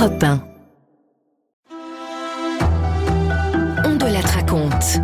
Europe 0.00 0.22
1. 0.22 0.42
On 3.84 3.96
de 3.96 4.32
raconte. 4.32 4.98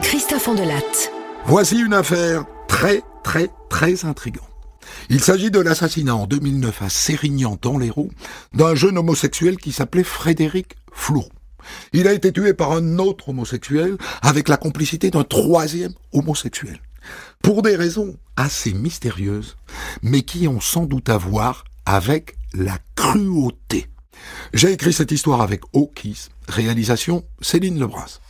Christophe 0.00 0.46
Ondelatte. 0.46 1.10
Voici 1.46 1.80
une 1.80 1.92
affaire 1.92 2.44
très, 2.68 3.02
très, 3.24 3.50
très 3.68 4.04
intrigante. 4.04 4.48
Il 5.10 5.20
s'agit 5.20 5.50
de 5.50 5.58
l'assassinat 5.58 6.14
en 6.14 6.28
2009 6.28 6.82
à 6.82 6.88
Sérignan 6.88 7.58
dans 7.60 7.76
l'Hérault 7.76 8.10
d'un 8.52 8.76
jeune 8.76 8.96
homosexuel 8.96 9.56
qui 9.56 9.72
s'appelait 9.72 10.04
Frédéric 10.04 10.76
Flourou. 10.92 11.32
Il 11.92 12.06
a 12.06 12.12
été 12.12 12.30
tué 12.30 12.54
par 12.54 12.70
un 12.70 13.00
autre 13.00 13.30
homosexuel 13.30 13.96
avec 14.22 14.48
la 14.48 14.56
complicité 14.56 15.10
d'un 15.10 15.24
troisième 15.24 15.94
homosexuel. 16.12 16.78
Pour 17.42 17.62
des 17.62 17.74
raisons 17.74 18.14
assez 18.36 18.72
mystérieuses, 18.72 19.56
mais 20.00 20.22
qui 20.22 20.46
ont 20.46 20.60
sans 20.60 20.86
doute 20.86 21.08
à 21.08 21.18
voir 21.18 21.64
avec 21.86 22.36
la 22.54 22.78
cruauté. 22.94 23.88
J'ai 24.52 24.72
écrit 24.72 24.92
cette 24.92 25.10
histoire 25.10 25.42
avec 25.42 25.62
O'Keys, 25.72 26.28
réalisation 26.48 27.24
Céline 27.40 27.78
Lebras. 27.78 28.20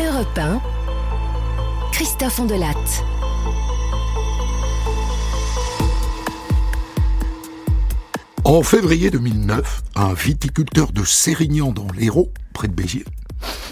Europe 0.00 0.38
1. 0.38 0.60
Christophe 1.92 2.40
Ondelatte. 2.40 3.04
En 8.44 8.62
février 8.62 9.10
2009, 9.10 9.82
un 9.96 10.12
viticulteur 10.14 10.92
de 10.92 11.04
Sérignan 11.04 11.72
dans 11.72 11.88
l'Hérault, 11.92 12.32
près 12.52 12.68
de 12.68 12.74
Béziers, 12.74 13.04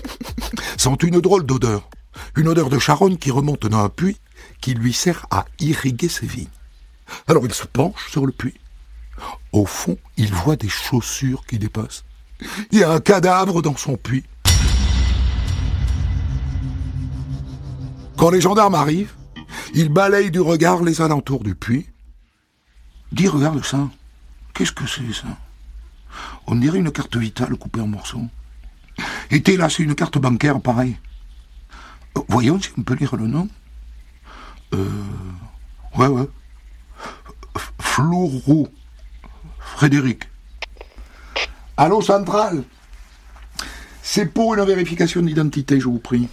sent 0.77 0.97
une 1.03 1.21
drôle 1.21 1.45
d'odeur. 1.45 1.89
Une 2.37 2.49
odeur 2.49 2.69
de 2.69 2.79
charogne 2.79 3.17
qui 3.17 3.31
remonte 3.31 3.67
dans 3.67 3.85
un 3.85 3.89
puits 3.89 4.19
qui 4.61 4.75
lui 4.75 4.93
sert 4.93 5.27
à 5.31 5.47
irriguer 5.61 6.09
ses 6.09 6.27
vignes. 6.27 6.49
Alors 7.29 7.45
il 7.45 7.53
se 7.53 7.67
penche 7.67 8.11
sur 8.11 8.27
le 8.27 8.33
puits. 8.33 8.59
Au 9.53 9.67
fond, 9.67 9.99
il 10.17 10.33
voit 10.33 10.57
des 10.57 10.69
chaussures 10.69 11.45
qui 11.47 11.59
dépassent. 11.59 12.05
Il 12.71 12.79
y 12.79 12.85
a 12.85 12.91
un 12.91 13.01
cadavre 13.01 13.63
dans 13.63 13.77
son 13.77 13.97
puits. 13.97 14.25
Quand 18.17 18.31
les 18.31 18.41
gendarmes 18.41 18.75
arrivent, 18.75 19.15
ils 19.75 19.89
balayent 19.89 20.31
du 20.31 20.41
regard 20.41 20.83
les 20.83 21.01
alentours 21.01 21.45
du 21.45 21.55
puits. 21.55 21.87
Dis, 23.11 23.29
regarde 23.29 23.65
ça. 23.65 23.89
Qu'est-ce 24.55 24.73
que 24.73 24.87
c'est 24.87 25.13
ça? 25.13 25.29
On 26.47 26.57
dirait 26.57 26.79
une 26.79 26.93
carte 26.93 27.17
vitale 27.17 27.57
coupée 27.57 27.81
en 27.81 27.87
morceaux. 27.87 28.27
Et 29.31 29.43
t'es 29.43 29.57
là, 29.57 29.69
c'est 29.69 29.83
une 29.83 29.95
carte 29.95 30.19
bancaire, 30.19 30.61
pareil. 30.61 30.99
Euh, 32.17 32.21
voyons 32.29 32.61
si 32.61 32.71
on 32.77 32.83
peut 32.83 32.95
lire 32.95 33.17
le 33.17 33.27
nom. 33.27 33.49
Euh. 34.75 34.89
Ouais, 35.97 36.07
ouais. 36.07 36.29
Flourou. 37.81 38.69
Frédéric. 39.59 40.25
Allô, 41.77 42.01
Centrale 42.03 42.63
C'est 44.03 44.27
pour 44.27 44.55
une 44.55 44.65
vérification 44.65 45.23
d'identité, 45.23 45.81
je 45.81 45.87
vous 45.87 45.99
prie. 45.99 46.29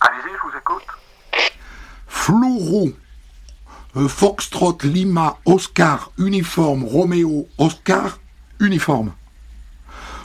Allez-y, 0.00 0.30
je 0.30 0.48
vous 0.48 0.56
écoute. 0.58 0.86
Flourou. 2.06 2.92
Euh, 3.96 4.08
Foxtrot, 4.08 4.78
Lima, 4.82 5.38
Oscar, 5.46 6.10
uniforme, 6.18 6.84
Roméo, 6.84 7.48
Oscar, 7.56 8.18
uniforme. 8.60 9.14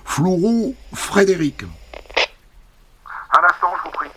Flourou, 0.03 0.75
Frédéric. 0.94 1.63
Un 1.63 3.44
instant, 3.45 3.73
je 3.77 3.83
vous 3.83 3.91
prie. 3.91 4.09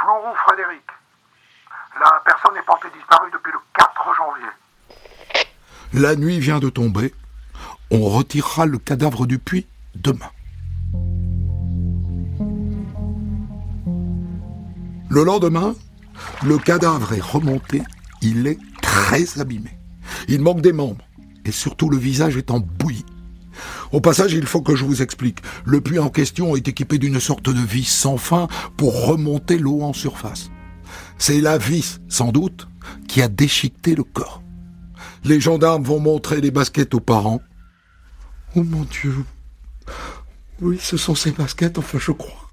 Flourou 0.00 0.34
Frédéric. 0.46 0.82
La 2.00 2.20
personne 2.24 2.56
est 2.56 2.66
portée 2.66 2.88
disparue 2.92 3.30
depuis 3.32 3.52
le 3.52 3.58
4 3.74 4.14
janvier. 4.16 4.48
La 5.94 6.16
nuit 6.16 6.40
vient 6.40 6.58
de 6.58 6.70
tomber. 6.70 7.12
On 7.90 8.08
retirera 8.08 8.64
le 8.64 8.78
cadavre 8.78 9.26
du 9.26 9.38
puits 9.38 9.66
demain. 9.94 10.30
Le 15.10 15.22
lendemain, 15.22 15.74
le 16.42 16.56
cadavre 16.56 17.12
est 17.12 17.20
remonté. 17.20 17.82
Il 18.22 18.46
est 18.46 18.58
très 18.80 19.38
abîmé. 19.38 19.78
Il 20.28 20.40
manque 20.40 20.62
des 20.62 20.72
membres. 20.72 21.04
Et 21.44 21.52
surtout, 21.52 21.90
le 21.90 21.98
visage 21.98 22.38
est 22.38 22.50
en 22.50 22.60
bouillie. 22.60 23.04
Au 23.90 24.00
passage, 24.00 24.32
il 24.32 24.46
faut 24.46 24.62
que 24.62 24.74
je 24.74 24.86
vous 24.86 25.02
explique. 25.02 25.40
Le 25.66 25.82
puits 25.82 25.98
en 25.98 26.08
question 26.08 26.56
est 26.56 26.68
équipé 26.68 26.96
d'une 26.96 27.20
sorte 27.20 27.50
de 27.50 27.60
vis 27.60 27.84
sans 27.84 28.16
fin 28.16 28.48
pour 28.78 29.06
remonter 29.06 29.58
l'eau 29.58 29.82
en 29.82 29.92
surface. 29.92 30.50
C'est 31.18 31.42
la 31.42 31.58
vis, 31.58 32.00
sans 32.08 32.32
doute, 32.32 32.66
qui 33.08 33.20
a 33.20 33.28
déchiqueté 33.28 33.94
le 33.94 34.04
corps. 34.04 34.41
Les 35.24 35.40
gendarmes 35.40 35.84
vont 35.84 36.00
montrer 36.00 36.40
les 36.40 36.50
baskets 36.50 36.94
aux 36.94 37.00
parents. 37.00 37.40
Oh 38.56 38.62
mon 38.64 38.82
Dieu. 38.82 39.14
Oui, 40.60 40.78
ce 40.80 40.96
sont 40.96 41.14
ces 41.14 41.30
baskets, 41.30 41.78
enfin 41.78 41.98
je 41.98 42.12
crois. 42.12 42.50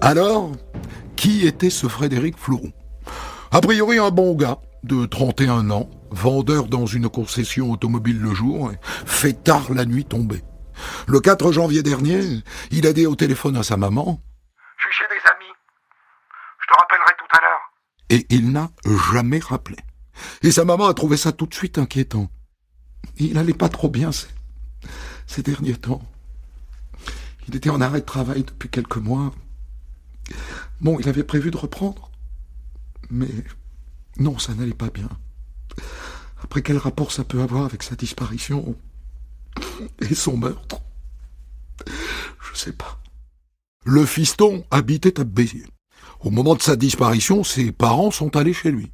Alors, 0.00 0.52
qui 1.16 1.46
était 1.46 1.70
ce 1.70 1.86
Frédéric 1.86 2.36
Flourou? 2.38 2.70
A 3.52 3.60
priori 3.60 3.98
un 3.98 4.10
bon 4.10 4.34
gars, 4.34 4.58
de 4.82 5.06
31 5.06 5.70
ans, 5.70 5.88
vendeur 6.10 6.66
dans 6.66 6.86
une 6.86 7.08
concession 7.08 7.70
automobile 7.70 8.20
le 8.20 8.34
jour, 8.34 8.70
fait 9.06 9.32
tard 9.32 9.72
la 9.72 9.84
nuit 9.84 10.04
tombée. 10.04 10.42
Le 11.06 11.20
4 11.20 11.52
janvier 11.52 11.82
dernier, 11.82 12.20
il 12.70 12.86
a 12.86 12.92
dit 12.92 13.06
au 13.06 13.16
téléphone 13.16 13.56
à 13.56 13.62
sa 13.62 13.76
maman, 13.76 14.20
Je 14.76 14.88
suis 14.88 14.92
chez 14.92 15.04
des 15.08 15.20
amis. 15.30 15.52
Je 16.60 16.66
te 16.66 16.94
l'heure. 16.96 17.03
Et 18.10 18.26
il 18.30 18.50
n'a 18.50 18.70
jamais 19.10 19.38
rappelé. 19.38 19.76
Et 20.42 20.50
sa 20.50 20.64
maman 20.64 20.86
a 20.86 20.94
trouvé 20.94 21.16
ça 21.16 21.32
tout 21.32 21.46
de 21.46 21.54
suite 21.54 21.78
inquiétant. 21.78 22.30
Il 23.16 23.38
allait 23.38 23.54
pas 23.54 23.68
trop 23.68 23.88
bien 23.88 24.10
ces, 25.26 25.42
derniers 25.42 25.76
temps. 25.76 26.02
Il 27.48 27.56
était 27.56 27.70
en 27.70 27.80
arrêt 27.80 28.00
de 28.00 28.06
travail 28.06 28.44
depuis 28.44 28.68
quelques 28.68 28.96
mois. 28.96 29.34
Bon, 30.80 30.98
il 30.98 31.08
avait 31.08 31.24
prévu 31.24 31.50
de 31.50 31.56
reprendre. 31.56 32.10
Mais 33.10 33.28
non, 34.18 34.38
ça 34.38 34.54
n'allait 34.54 34.72
pas 34.72 34.90
bien. 34.90 35.08
Après, 36.42 36.62
quel 36.62 36.78
rapport 36.78 37.12
ça 37.12 37.24
peut 37.24 37.40
avoir 37.40 37.64
avec 37.64 37.82
sa 37.82 37.96
disparition 37.96 38.76
et 40.00 40.14
son 40.14 40.36
meurtre? 40.36 40.80
Je 41.86 42.58
sais 42.58 42.72
pas. 42.72 43.00
Le 43.84 44.06
fiston 44.06 44.64
habitait 44.70 45.20
à 45.20 45.24
Béziers. 45.24 45.66
Au 46.24 46.30
moment 46.30 46.54
de 46.54 46.62
sa 46.62 46.74
disparition, 46.74 47.44
ses 47.44 47.70
parents 47.70 48.10
sont 48.10 48.34
allés 48.34 48.54
chez 48.54 48.70
lui. 48.70 48.90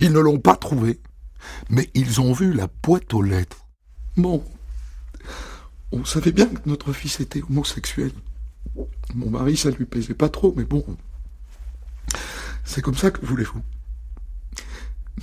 Ils 0.00 0.12
ne 0.12 0.18
l'ont 0.18 0.38
pas 0.38 0.56
trouvé, 0.56 0.98
mais 1.68 1.90
ils 1.92 2.22
ont 2.22 2.32
vu 2.32 2.54
la 2.54 2.68
boîte 2.82 3.12
aux 3.12 3.20
lettres. 3.20 3.66
Bon, 4.16 4.42
on 5.92 6.06
savait 6.06 6.32
bien 6.32 6.46
que 6.46 6.66
notre 6.66 6.94
fils 6.94 7.20
était 7.20 7.42
homosexuel. 7.42 8.12
Mon 9.14 9.28
mari, 9.28 9.58
ça 9.58 9.70
lui 9.70 9.84
plaisait 9.84 10.14
pas 10.14 10.30
trop, 10.30 10.54
mais 10.56 10.64
bon, 10.64 10.84
c'est 12.64 12.80
comme 12.80 12.96
ça 12.96 13.10
que 13.10 13.24
voulez-vous. 13.26 13.62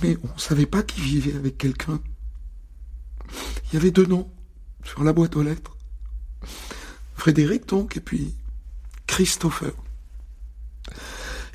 Mais 0.00 0.16
on 0.22 0.38
savait 0.38 0.66
pas 0.66 0.84
qu'il 0.84 1.02
vivait 1.02 1.34
avec 1.34 1.58
quelqu'un. 1.58 2.00
Il 3.66 3.74
y 3.74 3.76
avait 3.78 3.90
deux 3.90 4.06
noms 4.06 4.30
sur 4.84 5.02
la 5.02 5.12
boîte 5.12 5.34
aux 5.34 5.42
lettres. 5.42 5.76
Frédéric 7.16 7.66
donc, 7.66 7.96
et 7.96 8.00
puis 8.00 8.36
Christopher. 9.08 9.72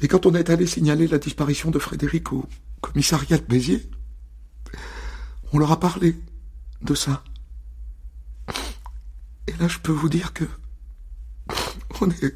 Et 0.03 0.08
quand 0.09 0.25
on 0.25 0.36
est 0.36 0.50
allé 0.50 0.68
signaler 0.68 1.08
la 1.08 1.18
disparition 1.18 1.72
de 1.72 1.80
Frédéric 1.80 2.34
au 2.34 2.44
commissariat 2.81 3.38
de 3.38 3.44
Béziers, 3.44 3.90
on 5.53 5.59
leur 5.59 5.72
a 5.72 5.80
parlé 5.80 6.16
de 6.81 6.94
ça. 6.94 7.24
Et 9.47 9.53
là, 9.62 9.69
je 9.69 9.80
peux 9.80 9.94
vous 9.94 10.09
dire 10.09 10.34
que 10.34 10.44
on 12.02 12.09
est, 12.09 12.36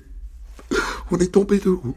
on 1.12 1.18
est 1.18 1.34
tombé 1.34 1.60
de 1.60 1.70
haut. 1.70 1.96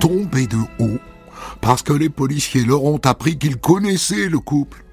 Tombé 0.00 0.48
de 0.48 0.58
haut 0.80 0.98
parce 1.60 1.82
que 1.82 1.92
les 1.92 2.08
policiers 2.08 2.64
leur 2.64 2.82
ont 2.82 3.00
appris 3.04 3.38
qu'ils 3.38 3.58
connaissaient 3.58 4.28
le 4.28 4.40
couple, 4.40 4.84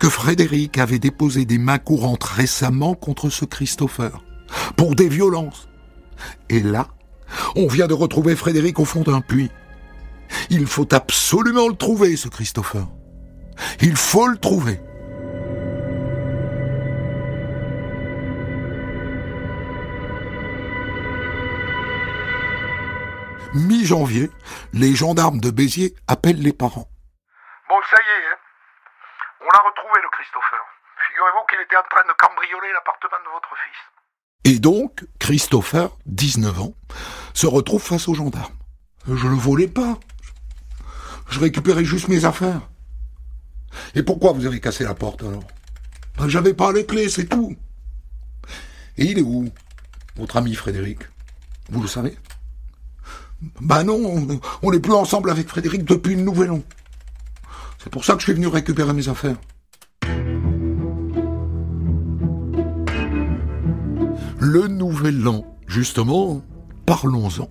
que 0.00 0.08
Frédéric 0.08 0.78
avait 0.78 0.98
déposé 0.98 1.44
des 1.44 1.58
mains 1.58 1.78
courantes 1.78 2.24
récemment 2.24 2.96
contre 2.96 3.30
ce 3.30 3.44
Christopher, 3.44 4.24
pour 4.76 4.94
des 4.94 5.08
violences. 5.08 5.68
Et 6.48 6.60
là, 6.60 6.88
on 7.56 7.66
vient 7.66 7.86
de 7.86 7.94
retrouver 7.94 8.36
Frédéric 8.36 8.78
au 8.78 8.84
fond 8.84 9.02
d'un 9.02 9.20
puits. 9.20 9.50
Il 10.50 10.66
faut 10.66 10.92
absolument 10.94 11.68
le 11.68 11.76
trouver, 11.76 12.16
ce 12.16 12.28
Christopher. 12.28 12.86
Il 13.80 13.96
faut 13.96 14.28
le 14.28 14.38
trouver. 14.38 14.80
Mi-janvier, 23.54 24.30
les 24.74 24.94
gendarmes 24.94 25.40
de 25.40 25.50
Béziers 25.50 25.94
appellent 26.08 26.42
les 26.42 26.52
parents. 26.52 26.88
Bon, 27.68 27.80
ça 27.88 27.96
y 27.96 28.04
est, 28.04 28.26
hein. 28.28 28.36
On 29.40 29.46
l'a 29.46 29.62
retrouvé, 29.64 30.02
le 30.02 30.10
Christopher. 30.10 30.60
Figurez-vous 31.08 31.46
qu'il 31.48 31.60
était 31.60 31.76
en 31.76 31.88
train 31.88 32.04
de 32.06 32.12
cambrioler 32.20 32.72
l'appartement 32.74 33.16
de 33.24 33.30
votre 33.32 33.56
fils. 33.56 33.95
Et 34.46 34.60
donc, 34.60 35.04
Christopher, 35.18 35.90
19 36.06 36.60
ans, 36.60 36.74
se 37.34 37.48
retrouve 37.48 37.82
face 37.82 38.06
aux 38.06 38.14
gendarmes. 38.14 38.54
Je 39.08 39.26
le 39.26 39.34
volais 39.34 39.66
pas. 39.66 39.98
Je 41.28 41.40
récupérais 41.40 41.84
juste 41.84 42.06
mes 42.06 42.24
affaires. 42.24 42.60
Et 43.96 44.04
pourquoi 44.04 44.30
vous 44.30 44.46
avez 44.46 44.60
cassé 44.60 44.84
la 44.84 44.94
porte 44.94 45.24
alors? 45.24 45.42
Ben, 46.16 46.28
J'avais 46.28 46.54
pas 46.54 46.70
les 46.70 46.86
clés, 46.86 47.08
c'est 47.08 47.26
tout. 47.26 47.56
Et 48.96 49.06
il 49.06 49.18
est 49.18 49.22
où, 49.22 49.50
votre 50.14 50.36
ami 50.36 50.54
Frédéric? 50.54 51.00
Vous 51.68 51.82
le 51.82 51.88
savez? 51.88 52.16
Ben 53.60 53.82
non, 53.82 54.28
on 54.62 54.70
n'est 54.70 54.80
plus 54.80 54.94
ensemble 54.94 55.30
avec 55.30 55.48
Frédéric 55.48 55.84
depuis 55.84 56.12
une 56.12 56.24
nouvelle 56.24 56.52
an. 56.52 56.62
C'est 57.82 57.90
pour 57.90 58.04
ça 58.04 58.12
que 58.14 58.20
je 58.20 58.26
suis 58.26 58.32
venu 58.32 58.46
récupérer 58.46 58.92
mes 58.92 59.08
affaires. 59.08 59.36
Le 64.48 64.68
nouvel 64.68 65.26
an, 65.26 65.44
justement, 65.66 66.40
parlons-en. 66.86 67.50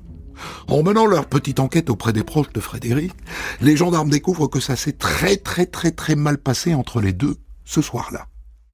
En 0.69 0.81
menant 0.81 1.05
leur 1.05 1.25
petite 1.25 1.59
enquête 1.59 1.89
auprès 1.89 2.13
des 2.13 2.23
proches 2.23 2.53
de 2.53 2.61
Frédéric, 2.61 3.11
les 3.59 3.75
gendarmes 3.75 4.09
découvrent 4.09 4.47
que 4.47 4.61
ça 4.61 4.77
s'est 4.77 4.93
très 4.93 5.35
très 5.35 5.65
très 5.65 5.91
très 5.91 6.15
mal 6.15 6.37
passé 6.37 6.73
entre 6.73 7.01
les 7.01 7.11
deux 7.11 7.35
ce 7.65 7.81
soir-là. 7.81 8.29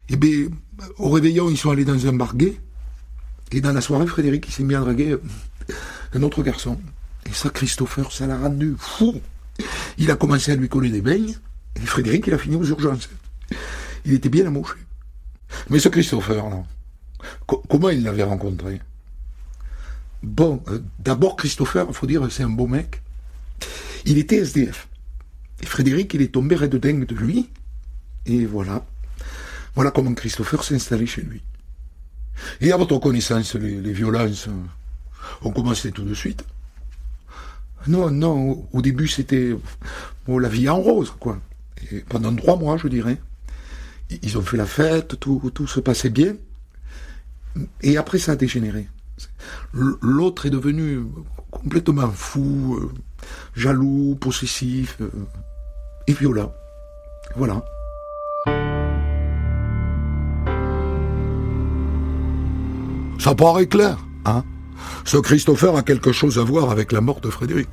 Eh 0.09 0.17
bien, 0.17 0.49
au 0.99 1.09
réveillon, 1.09 1.49
ils 1.49 1.57
sont 1.57 1.71
allés 1.71 1.83
dans 1.83 2.05
un 2.05 2.13
bar 2.13 2.35
et 3.51 3.59
dans 3.59 3.73
la 3.73 3.81
soirée, 3.81 4.05
Frédéric, 4.05 4.51
s'est 4.51 4.61
mis 4.61 4.75
à 4.75 4.81
draguer 4.81 5.13
euh, 5.13 5.73
un 6.13 6.21
autre 6.21 6.43
garçon. 6.43 6.79
Et 7.27 7.33
ça, 7.33 7.49
Christopher, 7.49 8.11
ça 8.11 8.27
l'a 8.27 8.37
rendu 8.37 8.75
fou. 8.77 9.19
Il 9.97 10.11
a 10.11 10.15
commencé 10.15 10.51
à 10.51 10.55
lui 10.55 10.69
coller 10.69 10.91
des 10.91 11.01
beignes, 11.01 11.35
et 11.75 11.87
Frédéric, 11.87 12.27
il 12.27 12.35
a 12.35 12.37
fini 12.37 12.55
aux 12.55 12.65
urgences. 12.65 13.09
Il 14.05 14.13
était 14.13 14.29
bien 14.29 14.45
amoché. 14.45 14.75
Mais 15.71 15.79
ce 15.79 15.89
Christopher, 15.89 16.51
là, 16.51 16.63
comment 17.45 17.89
il 17.89 18.03
l'avait 18.03 18.23
rencontré? 18.23 18.81
Bon, 20.23 20.61
euh, 20.67 20.79
d'abord, 20.99 21.35
Christopher, 21.35 21.85
il 21.89 21.93
faut 21.93 22.05
dire, 22.05 22.25
c'est 22.31 22.43
un 22.43 22.49
beau 22.49 22.67
mec. 22.67 23.01
Il 24.05 24.17
était 24.17 24.37
SDF. 24.37 24.87
Et 25.61 25.65
Frédéric, 25.65 26.13
il 26.13 26.21
est 26.21 26.33
tombé 26.33 26.55
raide 26.55 26.71
de 26.71 26.77
dingue 26.77 27.05
de 27.05 27.15
lui. 27.15 27.49
Et 28.25 28.45
voilà. 28.45 28.85
Voilà 29.75 29.91
comment 29.91 30.13
Christopher 30.13 30.63
s'est 30.63 30.75
installé 30.75 31.05
chez 31.05 31.21
lui. 31.21 31.41
Et 32.59 32.71
à 32.71 32.77
votre 32.77 32.97
connaissance, 32.99 33.55
les, 33.55 33.93
violences 33.93 34.47
euh, 34.47 34.51
ont 35.43 35.51
commencé 35.51 35.91
tout 35.91 36.03
de 36.03 36.13
suite? 36.13 36.43
Non, 37.87 38.11
non, 38.11 38.67
au 38.73 38.81
début 38.81 39.07
c'était 39.07 39.55
la 40.27 40.49
vie 40.49 40.69
en 40.69 40.79
rose, 40.79 41.13
quoi. 41.19 41.39
Pendant 42.09 42.35
trois 42.35 42.55
mois, 42.55 42.77
je 42.77 42.87
dirais. 42.87 43.19
Ils 44.21 44.37
ont 44.37 44.43
fait 44.43 44.57
la 44.57 44.67
fête, 44.67 45.19
tout 45.19 45.67
se 45.67 45.79
passait 45.79 46.11
bien. 46.11 46.35
Et 47.81 47.97
après, 47.97 48.19
ça 48.19 48.33
a 48.33 48.35
dégénéré. 48.35 48.87
L'autre 49.73 50.45
est 50.45 50.49
devenu 50.49 51.03
complètement 51.51 52.09
fou, 52.09 52.79
euh, 52.81 52.89
jaloux, 53.55 54.17
possessif 54.19 54.97
euh, 55.01 55.09
et 56.07 56.13
violent. 56.13 56.51
Voilà. 57.35 57.63
Ça 63.19 63.35
paraît 63.35 63.67
clair, 63.67 63.97
hein? 64.25 64.43
Ce 65.05 65.17
Christopher 65.17 65.75
a 65.75 65.83
quelque 65.83 66.11
chose 66.11 66.39
à 66.39 66.43
voir 66.43 66.71
avec 66.71 66.91
la 66.91 67.01
mort 67.01 67.21
de 67.21 67.29
Frédéric. 67.29 67.69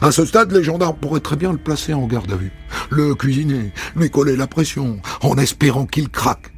À 0.00 0.12
ce 0.12 0.24
stade, 0.24 0.52
les 0.52 0.62
gendarmes 0.62 0.96
pourraient 0.96 1.20
très 1.20 1.36
bien 1.36 1.52
le 1.52 1.58
placer 1.58 1.92
en 1.92 2.06
garde 2.06 2.30
à 2.30 2.36
vue, 2.36 2.52
le 2.90 3.14
cuisiner, 3.14 3.72
lui 3.96 4.10
coller 4.10 4.36
la 4.36 4.46
pression, 4.46 5.00
en 5.22 5.36
espérant 5.36 5.84
qu'il 5.84 6.08
craque. 6.08 6.52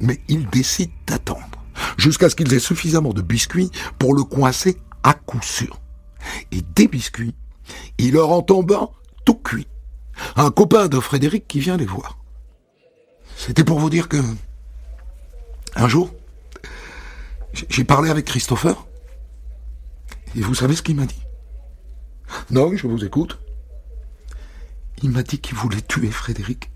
Mais 0.00 0.20
ils 0.28 0.48
décident 0.48 0.92
d'attendre 1.06 1.57
jusqu'à 1.98 2.30
ce 2.30 2.36
qu'ils 2.36 2.54
aient 2.54 2.58
suffisamment 2.58 3.12
de 3.12 3.20
biscuits 3.20 3.70
pour 3.98 4.14
le 4.14 4.24
coincer 4.24 4.80
à 5.02 5.12
coup 5.12 5.42
sûr. 5.42 5.80
Et 6.52 6.62
des 6.62 6.88
biscuits, 6.88 7.34
il 7.98 8.14
leur 8.14 8.30
en 8.30 8.42
tomba 8.42 8.88
tout 9.24 9.34
cuit. 9.34 9.68
Un 10.36 10.50
copain 10.50 10.88
de 10.88 10.98
Frédéric 10.98 11.46
qui 11.46 11.60
vient 11.60 11.76
les 11.76 11.86
voir. 11.86 12.18
C'était 13.36 13.64
pour 13.64 13.78
vous 13.78 13.90
dire 13.90 14.08
que, 14.08 14.16
un 15.76 15.88
jour, 15.88 16.12
j'ai 17.52 17.84
parlé 17.84 18.10
avec 18.10 18.24
Christopher, 18.24 18.86
et 20.34 20.40
vous 20.40 20.54
savez 20.54 20.74
ce 20.74 20.82
qu'il 20.82 20.96
m'a 20.96 21.06
dit? 21.06 21.22
Non, 22.50 22.76
je 22.76 22.86
vous 22.86 23.04
écoute. 23.04 23.38
Il 25.02 25.10
m'a 25.10 25.22
dit 25.22 25.38
qu'il 25.38 25.56
voulait 25.56 25.80
tuer 25.80 26.10
Frédéric, 26.10 26.70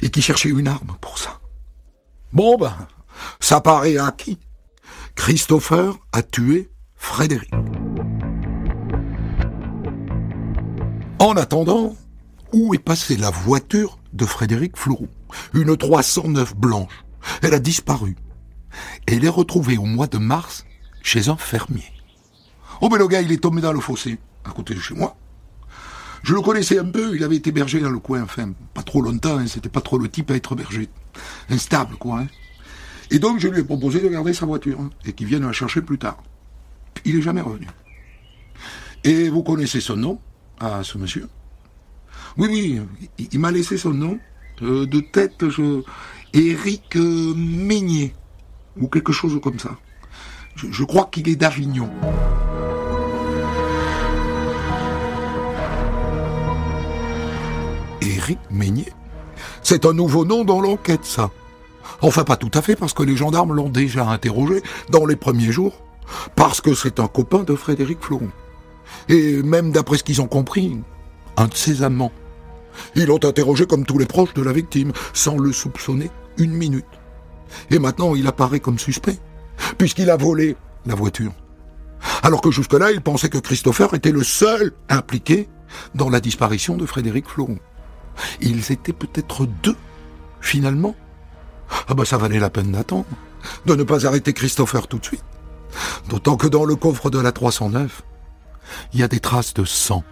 et 0.00 0.10
qu'il 0.10 0.22
cherchait 0.22 0.48
une 0.48 0.68
arme 0.68 0.96
pour 1.00 1.18
ça. 1.18 1.40
Bon 2.32 2.56
ben, 2.56 2.76
ça 3.40 3.60
paraît 3.60 3.96
acquis. 3.96 4.38
Christopher 5.14 5.94
a 6.12 6.22
tué 6.22 6.70
Frédéric. 6.96 7.50
En 11.18 11.36
attendant, 11.36 11.94
où 12.52 12.74
est 12.74 12.78
passée 12.78 13.16
la 13.16 13.30
voiture 13.30 13.98
de 14.12 14.26
Frédéric 14.26 14.76
Flourou? 14.76 15.08
Une 15.54 15.76
309 15.76 16.56
blanche. 16.56 17.04
Elle 17.42 17.54
a 17.54 17.60
disparu. 17.60 18.16
Elle 19.06 19.24
est 19.24 19.28
retrouvée 19.28 19.78
au 19.78 19.84
mois 19.84 20.06
de 20.06 20.18
mars 20.18 20.64
chez 21.02 21.28
un 21.28 21.36
fermier. 21.36 21.92
Oh 22.80 22.88
mais 22.90 22.98
le 22.98 23.06
gars, 23.06 23.20
il 23.20 23.32
est 23.32 23.42
tombé 23.42 23.60
dans 23.60 23.72
le 23.72 23.80
fossé, 23.80 24.18
à 24.44 24.50
côté 24.50 24.74
de 24.74 24.80
chez 24.80 24.94
moi. 24.94 25.16
Je 26.22 26.34
le 26.34 26.40
connaissais 26.40 26.78
un 26.78 26.84
peu, 26.84 27.16
il 27.16 27.24
avait 27.24 27.36
été 27.36 27.50
berger 27.50 27.80
dans 27.80 27.90
le 27.90 27.98
coin, 27.98 28.22
enfin, 28.22 28.52
pas 28.74 28.82
trop 28.82 29.02
longtemps, 29.02 29.38
hein, 29.38 29.46
c'était 29.46 29.68
pas 29.68 29.80
trop 29.80 29.98
le 29.98 30.08
type 30.08 30.30
à 30.30 30.36
être 30.36 30.54
berger. 30.54 30.88
Instable, 31.50 31.96
quoi. 31.96 32.20
Hein. 32.20 32.26
Et 33.12 33.18
donc 33.18 33.38
je 33.38 33.46
lui 33.46 33.60
ai 33.60 33.62
proposé 33.62 34.00
de 34.00 34.08
garder 34.08 34.32
sa 34.32 34.46
voiture 34.46 34.78
et 35.04 35.12
qu'il 35.12 35.26
vienne 35.26 35.44
la 35.44 35.52
chercher 35.52 35.82
plus 35.82 35.98
tard. 35.98 36.22
Il 37.04 37.14
n'est 37.14 37.22
jamais 37.22 37.42
revenu. 37.42 37.66
Et 39.04 39.28
vous 39.28 39.42
connaissez 39.42 39.82
son 39.82 39.96
nom 39.96 40.18
à 40.58 40.82
ce 40.82 40.96
monsieur? 40.96 41.28
Oui, 42.38 42.48
oui, 42.50 42.80
il, 43.30 43.38
m'a 43.38 43.50
laissé 43.50 43.76
son 43.76 43.90
nom. 43.90 44.18
Euh, 44.62 44.86
de 44.86 45.00
tête, 45.00 45.46
je... 45.50 45.82
Éric 46.32 46.96
euh, 46.96 47.34
ou 48.80 48.88
quelque 48.88 49.12
chose 49.12 49.38
comme 49.42 49.58
ça. 49.58 49.76
Je, 50.56 50.68
je 50.70 50.84
crois 50.84 51.10
qu'il 51.12 51.28
est 51.28 51.36
d'Avignon. 51.36 51.90
Éric 58.00 58.38
Meignier? 58.50 58.90
C'est 59.62 59.84
un 59.84 59.92
nouveau 59.92 60.24
nom 60.24 60.44
dans 60.44 60.62
l'enquête, 60.62 61.04
ça. 61.04 61.30
Enfin, 62.00 62.24
pas 62.24 62.36
tout 62.36 62.50
à 62.54 62.62
fait, 62.62 62.76
parce 62.76 62.94
que 62.94 63.02
les 63.02 63.16
gendarmes 63.16 63.54
l'ont 63.54 63.68
déjà 63.68 64.06
interrogé 64.08 64.62
dans 64.90 65.06
les 65.06 65.16
premiers 65.16 65.52
jours, 65.52 65.74
parce 66.34 66.60
que 66.60 66.74
c'est 66.74 67.00
un 67.00 67.08
copain 67.08 67.42
de 67.42 67.54
Frédéric 67.54 68.00
Floron. 68.00 68.30
Et 69.08 69.42
même 69.42 69.72
d'après 69.72 69.98
ce 69.98 70.04
qu'ils 70.04 70.20
ont 70.20 70.28
compris, 70.28 70.80
un 71.36 71.46
de 71.46 71.54
ses 71.54 71.82
amants. 71.82 72.12
Ils 72.94 73.06
l'ont 73.06 73.24
interrogé 73.24 73.66
comme 73.66 73.84
tous 73.84 73.98
les 73.98 74.06
proches 74.06 74.34
de 74.34 74.42
la 74.42 74.52
victime, 74.52 74.92
sans 75.12 75.36
le 75.36 75.52
soupçonner 75.52 76.10
une 76.38 76.52
minute. 76.52 76.84
Et 77.70 77.78
maintenant, 77.78 78.14
il 78.14 78.26
apparaît 78.26 78.60
comme 78.60 78.78
suspect, 78.78 79.18
puisqu'il 79.78 80.10
a 80.10 80.16
volé 80.16 80.56
la 80.86 80.94
voiture. 80.94 81.32
Alors 82.22 82.40
que 82.40 82.50
jusque-là, 82.50 82.90
il 82.92 83.00
pensait 83.00 83.28
que 83.28 83.38
Christopher 83.38 83.94
était 83.94 84.10
le 84.10 84.24
seul 84.24 84.72
impliqué 84.88 85.48
dans 85.94 86.10
la 86.10 86.20
disparition 86.20 86.76
de 86.76 86.86
Frédéric 86.86 87.28
Floron. 87.28 87.58
Ils 88.40 88.72
étaient 88.72 88.92
peut-être 88.92 89.46
deux, 89.62 89.76
finalement, 90.40 90.94
ah 91.88 91.94
bah 91.94 92.04
ça 92.04 92.16
valait 92.18 92.38
la 92.38 92.50
peine 92.50 92.72
d'attendre, 92.72 93.06
de 93.66 93.74
ne 93.74 93.82
pas 93.82 94.06
arrêter 94.06 94.32
Christopher 94.32 94.86
tout 94.88 94.98
de 94.98 95.04
suite. 95.04 95.24
D'autant 96.08 96.36
que 96.36 96.46
dans 96.46 96.64
le 96.64 96.76
coffre 96.76 97.10
de 97.10 97.18
la 97.18 97.32
309, 97.32 98.02
il 98.92 99.00
y 99.00 99.02
a 99.02 99.08
des 99.08 99.20
traces 99.20 99.54
de 99.54 99.64
sang. 99.64 100.04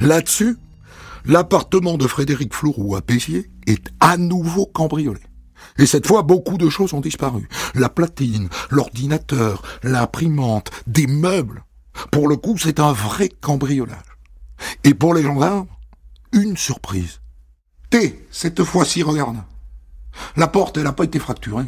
Là-dessus, 0.00 0.58
l'appartement 1.24 1.96
de 1.96 2.06
Frédéric 2.06 2.54
Flourou 2.54 2.96
à 2.96 3.00
Béziers 3.00 3.50
est 3.66 3.88
à 4.00 4.16
nouveau 4.16 4.66
cambriolé. 4.66 5.20
Et 5.78 5.86
cette 5.86 6.06
fois, 6.06 6.22
beaucoup 6.22 6.58
de 6.58 6.68
choses 6.68 6.92
ont 6.92 7.00
disparu. 7.00 7.48
La 7.74 7.88
platine, 7.88 8.48
l'ordinateur, 8.70 9.62
l'imprimante, 9.82 10.70
des 10.86 11.06
meubles. 11.06 11.64
Pour 12.10 12.28
le 12.28 12.36
coup, 12.36 12.56
c'est 12.58 12.78
un 12.78 12.92
vrai 12.92 13.28
cambriolage. 13.28 13.98
Et 14.84 14.94
pour 14.94 15.14
les 15.14 15.22
gendarmes, 15.22 15.66
une 16.32 16.56
surprise. 16.56 17.20
T, 17.90 18.26
cette 18.30 18.62
fois-ci, 18.64 19.02
regarde. 19.02 19.36
La 20.36 20.48
porte, 20.48 20.76
elle 20.76 20.84
n'a 20.84 20.92
pas 20.92 21.04
été 21.04 21.18
fracturée. 21.18 21.66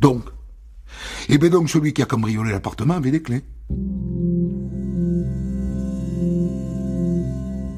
Donc, 0.00 0.24
eh 1.28 1.38
bien 1.38 1.50
donc 1.50 1.70
celui 1.70 1.92
qui 1.92 2.02
a 2.02 2.06
cambriolé 2.06 2.52
l'appartement 2.52 2.94
avait 2.94 3.10
des 3.10 3.22
clés. 3.22 3.44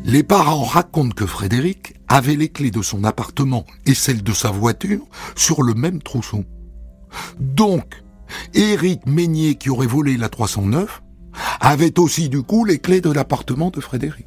Les 0.04 0.23
parents 0.23 0.64
racontent 0.64 1.14
que 1.14 1.26
Frédéric 1.26 1.95
avait 2.09 2.37
les 2.37 2.49
clés 2.49 2.71
de 2.71 2.80
son 2.80 3.04
appartement 3.04 3.66
et 3.85 3.95
celles 3.95 4.23
de 4.23 4.33
sa 4.33 4.50
voiture 4.50 5.04
sur 5.37 5.62
le 5.62 5.75
même 5.75 6.02
trousseau. 6.02 6.45
Donc, 7.38 8.02
Éric 8.54 9.07
Meignier, 9.07 9.57
qui 9.57 9.71
aurait 9.71 9.87
volé 9.87 10.16
la 10.16 10.28
309, 10.28 11.02
avait 11.61 11.99
aussi 11.99 12.28
du 12.28 12.42
coup 12.42 12.64
les 12.64 12.78
clés 12.78 13.00
de 13.00 13.11
l'appartement 13.11 13.71
de 13.71 13.80
Frédéric. 13.80 14.26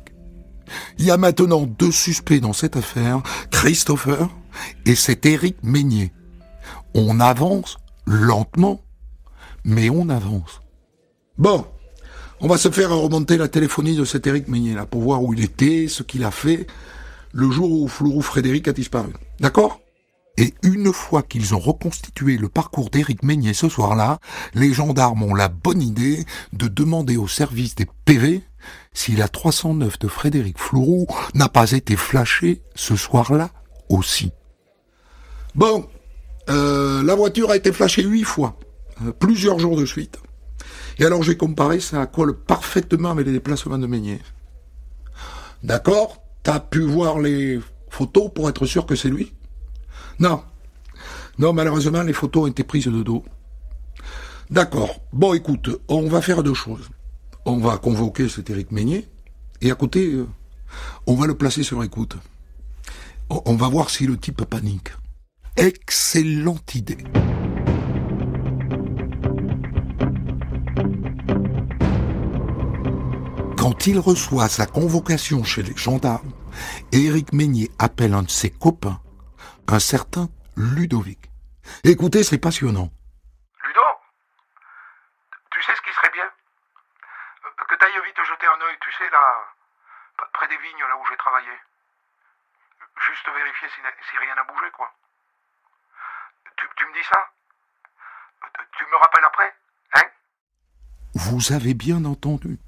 Il 1.00 1.06
y 1.06 1.12
a 1.12 1.18
maintenant 1.18 1.64
deux 1.64 1.92
suspects 1.92 2.40
dans 2.40 2.54
cette 2.54 2.78
affaire, 2.78 3.22
Christopher 3.52 4.30
et 4.86 4.96
c'est 4.96 5.26
Éric 5.26 5.58
Meignier. 5.64 6.12
On 6.94 7.20
avance 7.20 7.78
lentement, 8.06 8.82
mais 9.64 9.90
on 9.90 10.10
avance. 10.10 10.62
Bon, 11.38 11.66
on 12.40 12.48
va 12.48 12.58
se 12.58 12.70
faire 12.70 12.90
remonter 12.90 13.38
la 13.38 13.48
téléphonie 13.48 13.96
de 13.96 14.06
cet 14.06 14.28
Éric 14.28 14.48
Meignier 14.48 14.74
là 14.74 14.86
pour 14.86 15.02
voir 15.02 15.24
où 15.24 15.34
il 15.34 15.44
était, 15.44 15.88
ce 15.88 16.04
qu'il 16.04 16.24
a 16.24 16.32
fait 16.32 16.68
le 17.34 17.50
jour 17.50 17.72
où 17.72 17.88
Florou 17.88 18.22
Frédéric 18.22 18.68
a 18.68 18.74
disparu. 18.74 19.14
D'accord? 19.40 19.82
Et 20.38 20.54
une 20.64 20.94
fois 20.94 21.24
qu'ils 21.24 21.54
ont 21.54 21.60
reconstitué 21.60 22.38
le 22.38 22.50
parcours 22.50 22.90
d'Éric 22.90 23.24
Meignier 23.24 23.54
ce 23.54 23.70
soir-là, 23.70 24.20
les 24.54 24.74
gendarmes 24.74 25.24
ont 25.24 25.36
la 25.36 25.50
bonne 25.50 25.82
idée 25.82 26.26
de 26.54 26.68
demander 26.68 27.18
au 27.18 27.28
service 27.28 27.76
des 27.76 27.88
PV 28.06 28.42
si 28.94 29.16
la 29.16 29.28
309 29.28 30.00
de 30.00 30.08
Frédéric 30.08 30.58
Flourou 30.58 31.08
n'a 31.34 31.50
pas 31.50 31.72
été 31.72 31.96
flashée 31.96 32.62
ce 32.76 32.96
soir-là 32.96 33.50
aussi. 33.90 34.32
Bon, 35.56 35.88
euh, 36.50 37.04
la 37.04 37.16
voiture 37.16 37.52
a 37.52 37.56
été 37.56 37.72
flashée 37.72 38.04
huit 38.04 38.24
fois, 38.24 38.58
euh, 39.06 39.12
plusieurs 39.12 39.60
jours 39.60 39.78
de 39.78 39.86
suite. 39.86 40.18
Et 41.00 41.06
alors 41.06 41.24
j'ai 41.24 41.38
comparé, 41.38 41.80
ça 41.80 42.06
colle 42.06 42.38
parfaitement 42.38 43.12
avec 43.12 43.26
les 43.26 43.34
déplacements 43.34 43.78
de 43.78 43.88
Meignier. 43.88 44.20
D'accord 45.64 46.22
T'as 46.44 46.60
pu 46.60 46.82
voir 46.82 47.20
les 47.20 47.60
photos 47.90 48.32
pour 48.34 48.50
être 48.50 48.66
sûr 48.66 48.88
que 48.88 48.96
c'est 48.96 49.10
lui? 49.10 49.34
Non. 50.20 50.42
Non, 51.38 51.54
malheureusement, 51.54 52.02
les 52.02 52.14
photos 52.14 52.44
ont 52.44 52.48
été 52.48 52.64
prises 52.64 52.88
de 52.88 53.04
dos. 53.04 53.24
D'accord. 54.50 55.02
Bon, 55.14 55.34
écoute, 55.34 55.70
on 55.88 56.08
va 56.08 56.22
faire 56.22 56.42
deux 56.42 56.56
choses. 56.56 56.90
On 57.46 57.58
va 57.58 57.78
convoquer 57.78 58.30
cet 58.30 58.50
Éric 58.50 58.72
Meignier, 58.72 59.08
et 59.62 59.72
à 59.72 59.76
côté, 59.76 60.14
euh, 60.14 60.28
on 61.08 61.16
va 61.16 61.26
le 61.28 61.36
placer 61.36 61.64
sur 61.64 61.84
écoute. 61.84 62.16
On 63.30 63.56
va 63.56 63.68
voir 63.70 63.90
si 63.90 64.06
le 64.06 64.18
type 64.18 64.44
panique. 64.44 64.90
Excellente 65.58 66.76
idée. 66.76 66.98
Quand 73.58 73.86
il 73.88 74.00
reçoit 74.00 74.50
sa 74.50 74.66
convocation 74.66 75.44
chez 75.44 75.62
les 75.64 75.76
gendarmes, 75.78 76.32
Éric 76.92 77.32
Meignier 77.34 77.70
appelle 77.80 78.14
un 78.14 78.24
de 78.24 78.30
ses 78.30 78.50
copains, 78.50 79.00
un 79.68 79.80
certain 79.80 80.28
Ludovic. 80.58 81.30
Écoutez, 81.84 82.24
c'est 82.24 82.40
passionnant. 82.40 82.90
Ludo 83.66 83.86
Tu 85.52 85.62
sais 85.62 85.76
ce 85.76 85.82
qui 85.82 85.94
serait 85.96 86.10
bien 86.12 86.26
Euh, 86.26 87.64
Que 87.70 87.76
t'ailles 87.78 88.02
vite 88.06 88.18
jeter 88.18 88.48
un 88.48 88.60
œil, 88.66 88.78
tu 88.82 88.92
sais, 88.98 89.10
là, 89.12 89.24
p- 90.18 90.26
près 90.34 90.48
des 90.50 90.58
vignes, 90.58 90.82
là 90.90 90.98
où 90.98 91.06
j'ai 91.10 91.18
travaillé. 91.18 91.54
Juste 93.08 93.28
si, 93.70 94.18
rien 94.18 94.36
n'a 94.36 94.44
bougé, 94.44 94.70
quoi. 94.76 94.92
Tu, 96.58 96.86
me 96.86 96.94
dis 96.94 97.08
ça? 97.10 97.20
Euh, 98.44 98.64
Tu 98.78 98.84
me 98.86 98.98
rappelles 98.98 99.26
après 99.26 99.54
Hein? 99.96 100.08
Vous 101.14 101.54
avez 101.54 101.74
bien 101.74 102.06
entendu. 102.06 102.60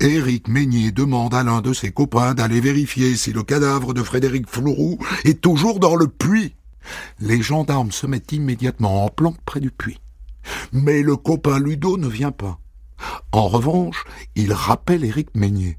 Éric 0.00 0.48
Meignier 0.48 0.90
demande 0.90 1.34
à 1.34 1.44
l'un 1.44 1.60
de 1.60 1.72
ses 1.72 1.92
copains 1.92 2.34
d'aller 2.34 2.60
vérifier 2.60 3.16
si 3.16 3.32
le 3.32 3.44
cadavre 3.44 3.94
de 3.94 4.02
Frédéric 4.02 4.48
Flourou 4.48 4.98
est 5.24 5.40
toujours 5.40 5.78
dans 5.78 5.94
le 5.94 6.08
puits. 6.08 6.56
Les 7.20 7.42
gendarmes 7.42 7.92
se 7.92 8.06
mettent 8.06 8.32
immédiatement 8.32 9.04
en 9.04 9.08
planque 9.08 9.40
près 9.44 9.60
du 9.60 9.70
puits. 9.70 10.00
Mais 10.72 11.02
le 11.02 11.16
copain 11.16 11.60
Ludo 11.60 11.96
ne 11.96 12.08
vient 12.08 12.32
pas. 12.32 12.58
En 13.30 13.46
revanche, 13.46 14.04
il 14.34 14.52
rappelle 14.52 15.04
Éric 15.04 15.34
Meignier. 15.36 15.78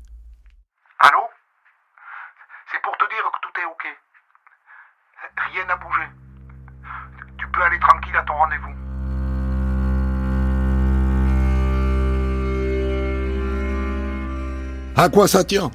À 14.96 15.10
quoi 15.10 15.28
ça 15.28 15.44
tient? 15.44 15.72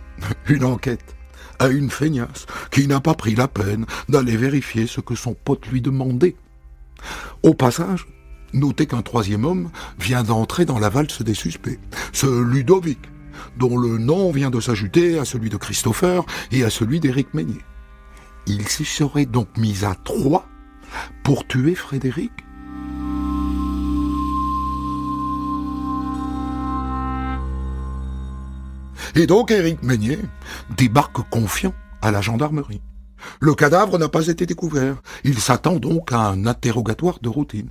Une 0.49 0.65
enquête. 0.65 1.17
À 1.59 1.67
une 1.69 1.91
feignasse 1.91 2.47
qui 2.71 2.87
n'a 2.87 3.01
pas 3.01 3.15
pris 3.15 3.35
la 3.35 3.49
peine 3.49 3.85
d'aller 4.09 4.37
vérifier 4.37 4.87
ce 4.87 5.01
que 5.01 5.17
son 5.17 5.35
pote 5.35 5.67
lui 5.67 5.81
demandait. 5.81 6.37
Au 7.43 7.53
passage, 7.53 8.07
notez 8.53 8.87
qu'un 8.87 9.03
troisième 9.03 9.45
homme 9.45 9.71
vient 9.99 10.23
d'entrer 10.23 10.67
dans 10.67 10.79
la 10.79 10.89
valse 10.89 11.23
des 11.23 11.35
suspects. 11.35 11.81
Ce 12.13 12.27
Ludovic, 12.27 13.01
dont 13.57 13.77
le 13.77 13.99
nom 13.99 14.31
vient 14.31 14.51
de 14.51 14.61
s'ajouter 14.61 15.19
à 15.19 15.25
celui 15.25 15.51
de 15.51 15.57
Christopher 15.57 16.25
et 16.53 16.63
à 16.63 16.71
celui 16.71 17.01
d'Éric 17.01 17.35
Meignier. 17.35 17.65
Il 18.47 18.69
s'y 18.69 18.85
serait 18.85 19.27
donc 19.27 19.49
mis 19.57 19.85
à 19.85 19.97
trois 20.05 20.47
pour 21.25 21.45
tuer 21.47 21.75
Frédéric 21.75 22.33
Et 29.19 29.27
donc 29.27 29.51
Éric 29.51 29.83
Meignier 29.83 30.21
débarque 30.77 31.29
confiant 31.29 31.75
à 32.03 32.13
la 32.13 32.21
gendarmerie. 32.21 32.81
Le 33.41 33.53
cadavre 33.57 33.99
n'a 33.99 34.09
pas 34.09 34.29
été 34.29 34.47
découvert. 34.47 35.03
Il 35.25 35.41
s'attend 35.41 35.81
donc 35.81 36.13
à 36.13 36.21
un 36.21 36.47
interrogatoire 36.47 37.19
de 37.21 37.29
routine. 37.29 37.69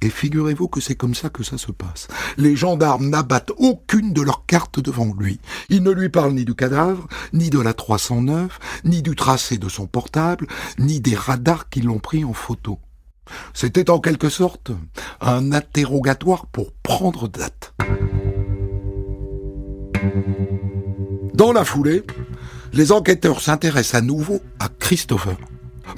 Et 0.00 0.08
figurez-vous 0.08 0.68
que 0.68 0.80
c'est 0.80 0.94
comme 0.94 1.14
ça 1.14 1.28
que 1.28 1.42
ça 1.42 1.58
se 1.58 1.70
passe. 1.70 2.08
Les 2.38 2.56
gendarmes 2.56 3.10
n'abattent 3.10 3.52
aucune 3.58 4.14
de 4.14 4.22
leurs 4.22 4.46
cartes 4.46 4.80
devant 4.80 5.12
lui. 5.18 5.38
Ils 5.68 5.82
ne 5.82 5.90
lui 5.90 6.08
parlent 6.08 6.32
ni 6.32 6.46
du 6.46 6.54
cadavre, 6.54 7.08
ni 7.34 7.50
de 7.50 7.60
la 7.60 7.74
309, 7.74 8.58
ni 8.84 9.02
du 9.02 9.14
tracé 9.14 9.58
de 9.58 9.68
son 9.68 9.86
portable, 9.86 10.46
ni 10.78 10.98
des 10.98 11.14
radars 11.14 11.68
qui 11.68 11.82
l'ont 11.82 11.98
pris 11.98 12.24
en 12.24 12.32
photo. 12.32 12.78
C'était 13.52 13.90
en 13.90 14.00
quelque 14.00 14.30
sorte 14.30 14.70
un 15.20 15.52
interrogatoire 15.52 16.46
pour 16.46 16.72
prendre 16.72 17.28
date. 17.28 17.74
Dans 21.34 21.52
la 21.52 21.64
foulée, 21.64 22.02
les 22.72 22.92
enquêteurs 22.92 23.40
s'intéressent 23.40 23.94
à 23.94 24.00
nouveau 24.00 24.40
à 24.58 24.68
Christopher. 24.68 25.36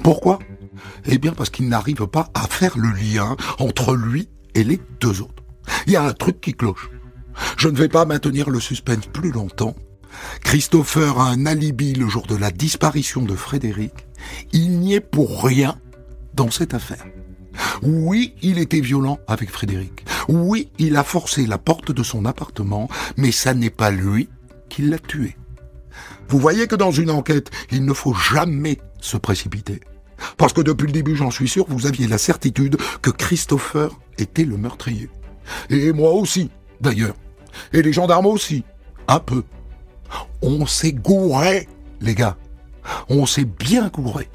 Pourquoi? 0.03 0.39
Eh 1.05 1.17
bien 1.17 1.31
parce 1.31 1.49
qu'ils 1.49 1.69
n'arrivent 1.69 2.07
pas 2.07 2.29
à 2.33 2.47
faire 2.47 2.77
le 2.77 2.89
lien 2.89 3.35
entre 3.59 3.95
lui 3.95 4.29
et 4.55 4.63
les 4.63 4.79
deux 4.99 5.21
autres. 5.21 5.43
Il 5.85 5.93
y 5.93 5.95
a 5.95 6.03
un 6.03 6.13
truc 6.13 6.41
qui 6.41 6.53
cloche. 6.53 6.89
Je 7.57 7.67
ne 7.67 7.77
vais 7.77 7.87
pas 7.87 8.05
maintenir 8.05 8.49
le 8.49 8.59
suspense 8.59 9.07
plus 9.07 9.31
longtemps. 9.31 9.75
Christopher 10.43 11.19
a 11.19 11.29
un 11.29 11.45
alibi 11.45 11.93
le 11.93 12.07
jour 12.07 12.25
de 12.27 12.35
la 12.35 12.51
disparition 12.51 13.23
de 13.23 13.35
Frédéric. 13.35 13.93
Il 14.53 14.79
n'y 14.79 14.95
est 14.95 15.01
pour 15.01 15.43
rien 15.43 15.79
dans 16.33 16.49
cette 16.49 16.73
affaire. 16.73 17.05
Oui, 17.81 18.33
il 18.41 18.59
était 18.59 18.81
violent 18.81 19.19
avec 19.27 19.49
Frédéric. 19.49 20.06
Oui, 20.27 20.69
il 20.77 20.95
a 20.97 21.03
forcé 21.03 21.45
la 21.45 21.57
porte 21.57 21.91
de 21.91 22.03
son 22.03 22.25
appartement, 22.25 22.89
mais 23.15 23.31
ça 23.31 23.53
n'est 23.53 23.69
pas 23.69 23.91
lui 23.91 24.29
qui 24.69 24.81
l'a 24.81 24.99
tué. 24.99 25.37
Vous 26.29 26.39
voyez 26.39 26.67
que 26.67 26.75
dans 26.75 26.91
une 26.91 27.09
enquête, 27.09 27.49
il 27.71 27.85
ne 27.85 27.93
faut 27.93 28.13
jamais 28.13 28.77
se 28.99 29.17
précipiter. 29.17 29.79
Parce 30.37 30.53
que 30.53 30.61
depuis 30.61 30.87
le 30.87 30.91
début, 30.91 31.15
j'en 31.15 31.31
suis 31.31 31.47
sûr, 31.47 31.65
vous 31.69 31.85
aviez 31.85 32.07
la 32.07 32.17
certitude 32.17 32.77
que 33.01 33.09
Christopher 33.09 33.89
était 34.17 34.43
le 34.43 34.57
meurtrier. 34.57 35.09
Et 35.69 35.93
moi 35.93 36.11
aussi, 36.11 36.49
d'ailleurs. 36.81 37.15
Et 37.73 37.81
les 37.81 37.93
gendarmes 37.93 38.25
aussi. 38.25 38.63
Un 39.07 39.19
peu. 39.19 39.43
On 40.41 40.65
s'est 40.65 40.93
gouré, 40.93 41.67
les 42.01 42.15
gars. 42.15 42.37
On 43.09 43.25
s'est 43.25 43.45
bien 43.45 43.87
gouré. 43.87 44.29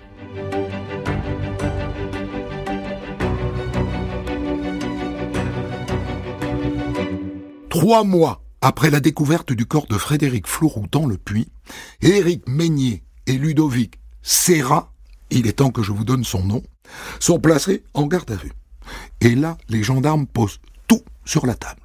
Trois 7.72 8.04
mois 8.04 8.42
après 8.60 8.90
la 8.90 9.00
découverte 9.00 9.50
du 9.50 9.64
corps 9.64 9.86
de 9.86 9.96
Frédéric 9.96 10.46
Flourou 10.46 10.84
dans 10.92 11.06
le 11.06 11.16
puits, 11.16 11.50
Éric 12.02 12.46
Meignier 12.46 13.02
et 13.26 13.38
Ludovic 13.38 13.98
Serra, 14.20 14.92
il 15.30 15.46
est 15.46 15.54
temps 15.54 15.70
que 15.70 15.82
je 15.82 15.90
vous 15.90 16.04
donne 16.04 16.22
son 16.22 16.44
nom, 16.44 16.62
sont 17.18 17.40
placés 17.40 17.82
en 17.94 18.06
garde 18.06 18.30
à 18.30 18.36
vue. 18.36 18.52
Et 19.22 19.34
là, 19.34 19.56
les 19.70 19.82
gendarmes 19.82 20.26
posent 20.26 20.60
tout 20.86 21.00
sur 21.24 21.46
la 21.46 21.54
table. 21.54 21.80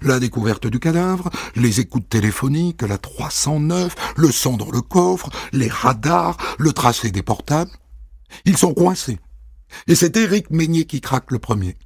La 0.00 0.20
découverte 0.20 0.68
du 0.68 0.80
cadavre, 0.80 1.28
les 1.54 1.80
écoutes 1.80 2.08
téléphoniques, 2.08 2.80
la 2.80 2.96
309, 2.96 3.94
le 4.16 4.32
sang 4.32 4.56
dans 4.56 4.70
le 4.70 4.80
coffre, 4.80 5.28
les 5.52 5.68
radars, 5.68 6.38
le 6.58 6.72
tracé 6.72 7.10
des 7.10 7.22
portables. 7.22 7.72
Ils 8.46 8.56
sont 8.56 8.72
coincés. 8.72 9.18
Et 9.86 9.96
c'est 9.96 10.16
Éric 10.16 10.48
Meignier 10.48 10.86
qui 10.86 11.02
craque 11.02 11.30
le 11.30 11.38
premier. 11.38 11.76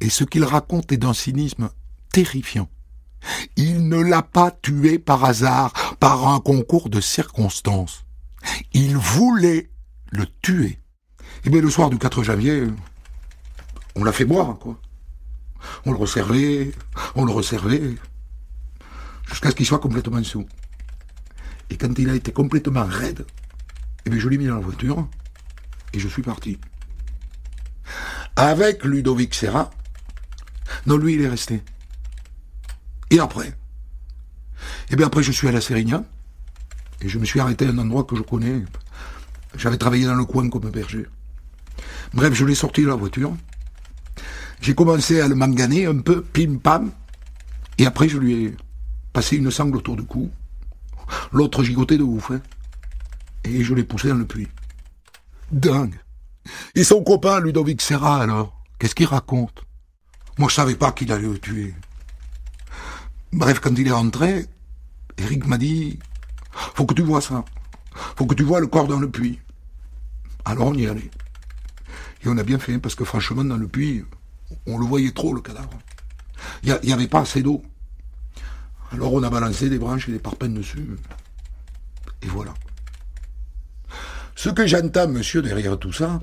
Et 0.00 0.10
ce 0.10 0.24
qu'il 0.24 0.42
raconte 0.42 0.90
est 0.90 0.96
d'un 0.96 1.14
cynisme 1.14 1.70
terrifiant. 2.12 2.68
Il 3.56 3.88
ne 3.88 4.00
l'a 4.00 4.22
pas 4.22 4.50
tué 4.50 4.98
par 4.98 5.24
hasard, 5.24 5.72
par 5.98 6.28
un 6.28 6.40
concours 6.40 6.88
de 6.88 7.00
circonstances. 7.00 8.04
Il 8.72 8.96
voulait 8.96 9.70
le 10.10 10.26
tuer. 10.42 10.80
Et 11.44 11.50
bien 11.50 11.60
le 11.60 11.70
soir 11.70 11.90
du 11.90 11.98
4 11.98 12.22
janvier, 12.22 12.66
on 13.94 14.04
l'a 14.04 14.12
fait 14.12 14.24
boire, 14.24 14.58
quoi. 14.58 14.80
On 15.84 15.92
le 15.92 15.98
resservait, 15.98 16.72
on 17.14 17.24
le 17.24 17.32
resservait, 17.32 17.94
jusqu'à 19.28 19.50
ce 19.50 19.54
qu'il 19.54 19.66
soit 19.66 19.80
complètement 19.80 20.22
sous. 20.22 20.46
Et 21.70 21.76
quand 21.76 21.98
il 21.98 22.08
a 22.10 22.14
été 22.14 22.32
complètement 22.32 22.86
raide, 22.86 23.26
eh 24.06 24.18
je 24.18 24.28
l'ai 24.28 24.38
mis 24.38 24.46
dans 24.46 24.54
la 24.54 24.60
voiture, 24.60 25.08
et 25.92 25.98
je 25.98 26.08
suis 26.08 26.22
parti. 26.22 26.58
Avec 28.36 28.84
Ludovic 28.84 29.34
Serra. 29.34 29.70
Non, 30.86 30.96
lui, 30.96 31.14
il 31.14 31.22
est 31.22 31.28
resté. 31.28 31.62
Et 33.10 33.18
après? 33.18 33.56
Eh 34.90 34.96
bien, 34.96 35.06
après, 35.06 35.22
je 35.22 35.32
suis 35.32 35.48
à 35.48 35.52
la 35.52 35.60
Sérignan. 35.60 36.04
Et 37.00 37.08
je 37.08 37.18
me 37.18 37.24
suis 37.24 37.40
arrêté 37.40 37.66
à 37.66 37.70
un 37.70 37.78
endroit 37.78 38.04
que 38.04 38.16
je 38.16 38.22
connais. 38.22 38.64
J'avais 39.56 39.78
travaillé 39.78 40.04
dans 40.04 40.14
le 40.14 40.24
coin 40.24 40.48
comme 40.48 40.68
berger. 40.70 41.06
Bref, 42.12 42.34
je 42.34 42.44
l'ai 42.44 42.54
sorti 42.54 42.82
de 42.82 42.88
la 42.88 42.96
voiture. 42.96 43.34
J'ai 44.60 44.74
commencé 44.74 45.20
à 45.20 45.28
le 45.28 45.34
manganer 45.34 45.86
un 45.86 45.98
peu, 45.98 46.22
pim 46.22 46.58
pam. 46.58 46.90
Et 47.78 47.86
après, 47.86 48.08
je 48.08 48.18
lui 48.18 48.44
ai 48.44 48.56
passé 49.12 49.36
une 49.36 49.50
sangle 49.50 49.76
autour 49.76 49.96
du 49.96 50.04
cou. 50.04 50.30
L'autre 51.32 51.62
gigotait 51.62 51.98
de 51.98 52.02
ouf. 52.02 52.30
Hein. 52.32 52.40
Et 53.44 53.62
je 53.62 53.74
l'ai 53.74 53.84
poussé 53.84 54.08
dans 54.08 54.16
le 54.16 54.26
puits. 54.26 54.48
Dingue. 55.52 55.94
Et 56.74 56.84
son 56.84 57.02
copain, 57.04 57.40
Ludovic 57.40 57.80
Serra, 57.80 58.20
alors 58.20 58.58
Qu'est-ce 58.78 58.94
qu'il 58.94 59.06
raconte? 59.06 59.64
Moi, 60.38 60.48
je 60.48 60.54
savais 60.54 60.76
pas 60.76 60.92
qu'il 60.92 61.10
allait 61.10 61.26
le 61.26 61.38
tuer. 61.38 61.74
Bref, 63.32 63.60
quand 63.60 63.74
il 63.76 63.86
est 63.86 63.92
rentré, 63.92 64.46
Eric 65.18 65.46
m'a 65.46 65.58
dit 65.58 65.98
Faut 66.50 66.86
que 66.86 66.94
tu 66.94 67.02
vois 67.02 67.20
ça. 67.20 67.44
Faut 68.16 68.26
que 68.26 68.34
tu 68.34 68.42
vois 68.42 68.60
le 68.60 68.66
corps 68.66 68.88
dans 68.88 68.98
le 68.98 69.10
puits. 69.10 69.38
Alors 70.44 70.68
on 70.68 70.74
y 70.74 70.86
allait. 70.86 71.10
Et 72.24 72.28
on 72.28 72.38
a 72.38 72.42
bien 72.42 72.58
fait, 72.58 72.78
parce 72.78 72.94
que 72.94 73.04
franchement, 73.04 73.44
dans 73.44 73.56
le 73.56 73.68
puits, 73.68 74.04
on 74.66 74.78
le 74.78 74.86
voyait 74.86 75.12
trop, 75.12 75.34
le 75.34 75.40
cadavre. 75.40 75.78
Il 76.62 76.78
n'y 76.84 76.92
avait 76.92 77.08
pas 77.08 77.20
assez 77.20 77.42
d'eau. 77.42 77.62
Alors 78.92 79.12
on 79.12 79.22
a 79.22 79.30
balancé 79.30 79.68
des 79.68 79.78
branches 79.78 80.08
et 80.08 80.12
des 80.12 80.18
parpaings 80.18 80.54
dessus. 80.54 80.96
Et 82.22 82.26
voilà. 82.26 82.54
Ce 84.34 84.48
que 84.48 84.66
j'entends, 84.66 85.08
monsieur, 85.08 85.42
derrière 85.42 85.78
tout 85.78 85.92
ça, 85.92 86.20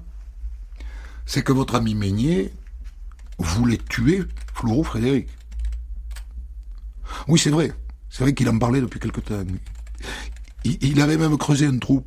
c'est 1.25 1.43
que 1.43 1.51
votre 1.51 1.75
ami 1.75 1.95
Meignier 1.95 2.53
voulait 3.38 3.77
tuer 3.77 4.24
Florent 4.53 4.83
Frédéric. 4.83 5.27
Oui, 7.27 7.39
c'est 7.39 7.50
vrai. 7.50 7.72
C'est 8.10 8.24
vrai 8.24 8.34
qu'il 8.34 8.50
en 8.50 8.58
parlait 8.58 8.82
depuis 8.82 9.00
quelque 9.00 9.22
temps. 9.22 9.44
Il, 10.63 11.01
avait 11.01 11.17
même 11.17 11.38
creusé 11.38 11.65
un 11.67 11.77
trou 11.77 12.05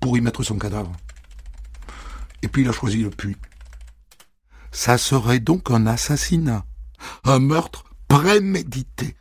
pour 0.00 0.16
y 0.16 0.20
mettre 0.20 0.42
son 0.42 0.58
cadavre. 0.58 0.92
Et 2.42 2.48
puis 2.48 2.62
il 2.62 2.68
a 2.68 2.72
choisi 2.72 3.02
le 3.02 3.10
puits. 3.10 3.36
Ça 4.70 4.98
serait 4.98 5.40
donc 5.40 5.70
un 5.70 5.86
assassinat, 5.86 6.64
un 7.24 7.38
meurtre 7.38 7.84
prémédité. 8.08 9.16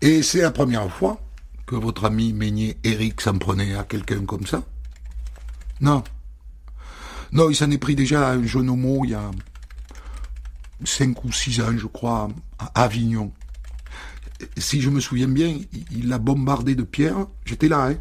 Et 0.00 0.22
c'est 0.22 0.42
la 0.42 0.50
première 0.50 0.90
fois 0.90 1.20
que 1.66 1.74
votre 1.74 2.04
ami 2.04 2.32
Meignier 2.32 2.78
Eric 2.84 3.20
s'en 3.20 3.38
prenait 3.38 3.74
à 3.74 3.84
quelqu'un 3.84 4.24
comme 4.24 4.46
ça 4.46 4.62
Non. 5.80 6.04
Non, 7.32 7.50
il 7.50 7.56
s'en 7.56 7.70
est 7.70 7.78
pris 7.78 7.96
déjà 7.96 8.28
à 8.28 8.32
un 8.32 8.44
jeune 8.44 8.70
homo 8.70 9.04
il 9.04 9.10
y 9.10 9.14
a 9.14 9.30
cinq 10.84 11.24
ou 11.24 11.32
six 11.32 11.60
ans, 11.60 11.76
je 11.76 11.86
crois, 11.86 12.28
à 12.58 12.82
Avignon. 12.82 13.32
Si 14.56 14.80
je 14.80 14.90
me 14.90 15.00
souviens 15.00 15.28
bien, 15.28 15.58
il 15.90 16.08
l'a 16.08 16.18
bombardé 16.18 16.74
de 16.74 16.82
pierres. 16.82 17.26
J'étais 17.44 17.68
là, 17.68 17.88
hein. 17.88 17.96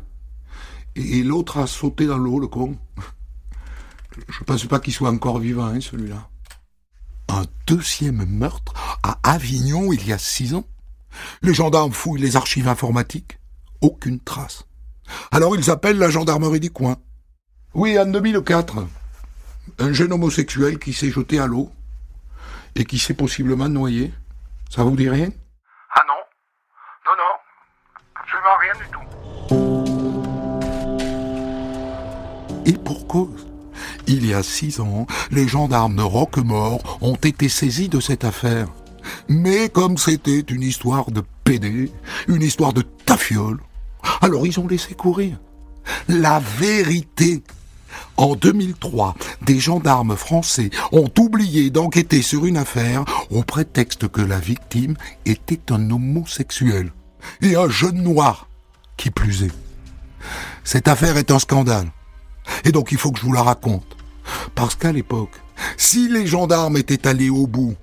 Et, 0.95 1.23
l'autre 1.23 1.57
a 1.57 1.67
sauté 1.67 2.05
dans 2.05 2.17
l'eau, 2.17 2.39
le 2.39 2.47
con. 2.47 2.77
Je 4.29 4.43
pense 4.43 4.65
pas 4.65 4.79
qu'il 4.79 4.93
soit 4.93 5.09
encore 5.09 5.39
vivant, 5.39 5.65
hein, 5.65 5.81
celui-là. 5.81 6.29
Un 7.29 7.43
deuxième 7.65 8.25
meurtre 8.25 8.73
à 9.01 9.17
Avignon 9.23 9.91
il 9.91 10.05
y 10.05 10.13
a 10.13 10.17
six 10.17 10.53
ans 10.53 10.65
Les 11.41 11.53
gendarmes 11.53 11.93
fouillent 11.93 12.21
les 12.21 12.35
archives 12.35 12.67
informatiques. 12.67 13.39
Aucune 13.81 14.19
trace. 14.19 14.65
Alors 15.31 15.55
ils 15.55 15.71
appellent 15.71 15.97
la 15.97 16.09
gendarmerie 16.09 16.59
du 16.59 16.69
coin. 16.69 16.97
Oui, 17.73 17.97
en 17.97 18.05
2004. 18.05 18.85
Un 19.79 19.93
jeune 19.93 20.13
homosexuel 20.13 20.77
qui 20.77 20.93
s'est 20.93 21.09
jeté 21.09 21.39
à 21.39 21.47
l'eau 21.47 21.71
et 22.75 22.85
qui 22.85 22.99
s'est 22.99 23.13
possiblement 23.15 23.69
noyé. 23.69 24.13
Ça 24.69 24.83
vous 24.83 24.95
dit 24.95 25.09
rien? 25.09 25.29
Et 32.65 32.73
pour 32.73 33.07
cause. 33.07 33.47
Il 34.07 34.25
y 34.25 34.33
a 34.33 34.43
six 34.43 34.79
ans, 34.79 35.07
les 35.31 35.47
gendarmes 35.47 35.95
de 35.95 36.01
Roquemort 36.01 36.99
ont 37.01 37.15
été 37.15 37.49
saisis 37.49 37.89
de 37.89 37.99
cette 37.99 38.23
affaire. 38.23 38.67
Mais 39.27 39.69
comme 39.69 39.97
c'était 39.97 40.39
une 40.39 40.61
histoire 40.61 41.11
de 41.11 41.23
pédé, 41.43 41.91
une 42.27 42.41
histoire 42.41 42.73
de 42.73 42.81
tafiole, 42.81 43.59
alors 44.21 44.45
ils 44.45 44.59
ont 44.59 44.67
laissé 44.67 44.93
courir. 44.93 45.37
La 46.07 46.39
vérité 46.39 47.43
en 48.17 48.35
2003, 48.35 49.15
des 49.41 49.59
gendarmes 49.59 50.15
français 50.15 50.69
ont 50.91 51.09
oublié 51.19 51.69
d'enquêter 51.69 52.21
sur 52.21 52.45
une 52.45 52.57
affaire 52.57 53.03
au 53.29 53.43
prétexte 53.43 54.07
que 54.07 54.21
la 54.21 54.39
victime 54.39 54.95
était 55.25 55.71
un 55.71 55.91
homosexuel 55.91 56.91
et 57.41 57.55
un 57.55 57.69
jeune 57.69 58.01
noir, 58.01 58.47
qui 58.97 59.09
plus 59.09 59.43
est. 59.43 59.51
Cette 60.63 60.87
affaire 60.87 61.17
est 61.17 61.31
un 61.31 61.39
scandale. 61.39 61.91
Et 62.65 62.71
donc 62.71 62.91
il 62.91 62.97
faut 62.97 63.11
que 63.11 63.19
je 63.19 63.25
vous 63.25 63.33
la 63.33 63.43
raconte. 63.43 63.97
Parce 64.55 64.75
qu'à 64.75 64.91
l'époque, 64.91 65.41
si 65.77 66.09
les 66.09 66.27
gendarmes 66.27 66.77
étaient 66.77 67.07
allés 67.07 67.29
au 67.29 67.47
bout, 67.47 67.75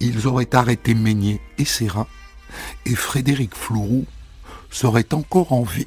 ils 0.00 0.26
auraient 0.26 0.54
arrêté 0.54 0.94
Meignet 0.94 1.40
et 1.58 1.64
Serra, 1.64 2.06
et 2.86 2.94
Frédéric 2.94 3.54
Flourou 3.54 4.04
serait 4.70 5.12
encore 5.12 5.52
en 5.52 5.62
vie. 5.62 5.86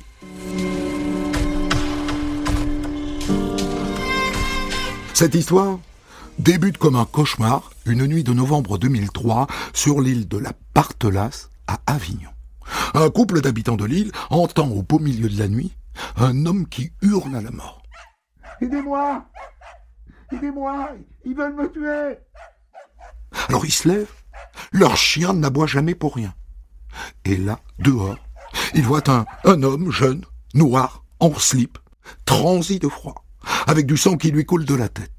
Cette 5.14 5.36
histoire 5.36 5.80
débute 6.40 6.78
comme 6.78 6.98
un 6.98 7.06
cauchemar 7.06 7.72
une 7.86 8.06
nuit 8.06 8.24
de 8.24 8.34
novembre 8.34 8.78
2003 8.78 9.48
sur 9.74 10.02
l'île 10.02 10.28
de 10.28 10.38
la 10.38 10.52
Partelasse 10.74 11.50
à 11.68 11.80
Avignon. 11.88 12.30
Un 12.94 13.10
couple 13.10 13.42
d'habitants 13.42 13.78
de 13.78 13.86
l'île 13.86 14.12
entend 14.30 14.68
au 14.68 14.82
beau 14.82 15.00
milieu 15.00 15.30
de 15.30 15.40
la 15.40 15.48
nuit 15.48 15.72
un 16.18 16.46
homme 16.46 16.68
qui 16.68 16.92
hurle 17.02 17.36
à 17.36 17.42
la 17.42 17.52
mort. 17.52 17.85
Aidez-moi 18.62 19.26
Aidez-moi 20.32 20.90
Ils 21.24 21.36
veulent 21.36 21.56
me 21.56 21.72
tuer 21.72 22.20
Alors 23.50 23.66
ils 23.66 23.72
se 23.72 23.88
lèvent. 23.88 24.14
Leur 24.72 24.98
chien 24.98 25.34
n'aboie 25.34 25.68
jamais 25.68 25.96
pour 25.96 26.16
rien. 26.16 26.34
Et 27.26 27.38
là, 27.38 27.60
dehors, 27.80 28.18
ils 28.74 28.84
voient 28.84 29.10
un, 29.10 29.26
homme 29.44 29.92
jeune, 29.92 30.24
noir, 30.54 31.04
en 31.20 31.34
slip, 31.36 31.78
transi 32.26 32.80
de 32.80 32.88
froid 32.88 33.26
avec 33.68 33.86
du 33.86 33.98
sang 33.98 34.18
qui 34.18 34.32
lui 34.32 34.46
coule 34.46 34.66
de 34.66 34.76
la 34.76 34.90
tête. 34.90 35.12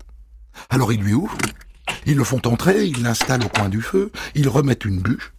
Alors 0.70 0.92
ils 0.92 1.00
lui 1.00 1.14
ouvrent, 1.14 1.36
ils 2.06 2.16
le 2.16 2.24
font 2.24 2.40
entrer, 2.46 2.84
ils 2.84 3.02
l'installent 3.02 3.44
au 3.44 3.48
coin 3.48 3.68
du 3.68 3.82
feu, 3.82 4.10
ils 4.34 4.48
remettent 4.48 4.84
une 4.84 5.00
bûche. 5.00 5.32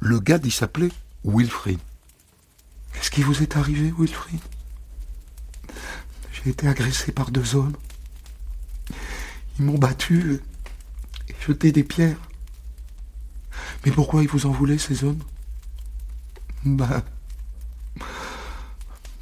Le 0.00 0.18
gars 0.18 0.38
dit 0.38 0.50
s'appeler 0.50 0.90
Wilfried. 1.24 1.78
Qu'est-ce 2.92 3.10
qui 3.10 3.22
vous 3.22 3.42
est 3.42 3.56
arrivé, 3.56 3.92
Wilfried 3.96 4.40
J'ai 6.46 6.52
été 6.52 6.68
agressé 6.68 7.10
par 7.10 7.32
deux 7.32 7.56
hommes. 7.56 7.74
Ils 9.58 9.64
m'ont 9.64 9.78
battu 9.78 10.40
et 11.28 11.34
jeté 11.44 11.72
des 11.72 11.82
pierres. 11.82 12.20
Mais 13.84 13.90
pourquoi 13.90 14.22
ils 14.22 14.28
vous 14.28 14.46
en 14.46 14.52
voulaient, 14.52 14.78
ces 14.78 15.02
hommes? 15.02 15.18
Bah. 16.64 17.04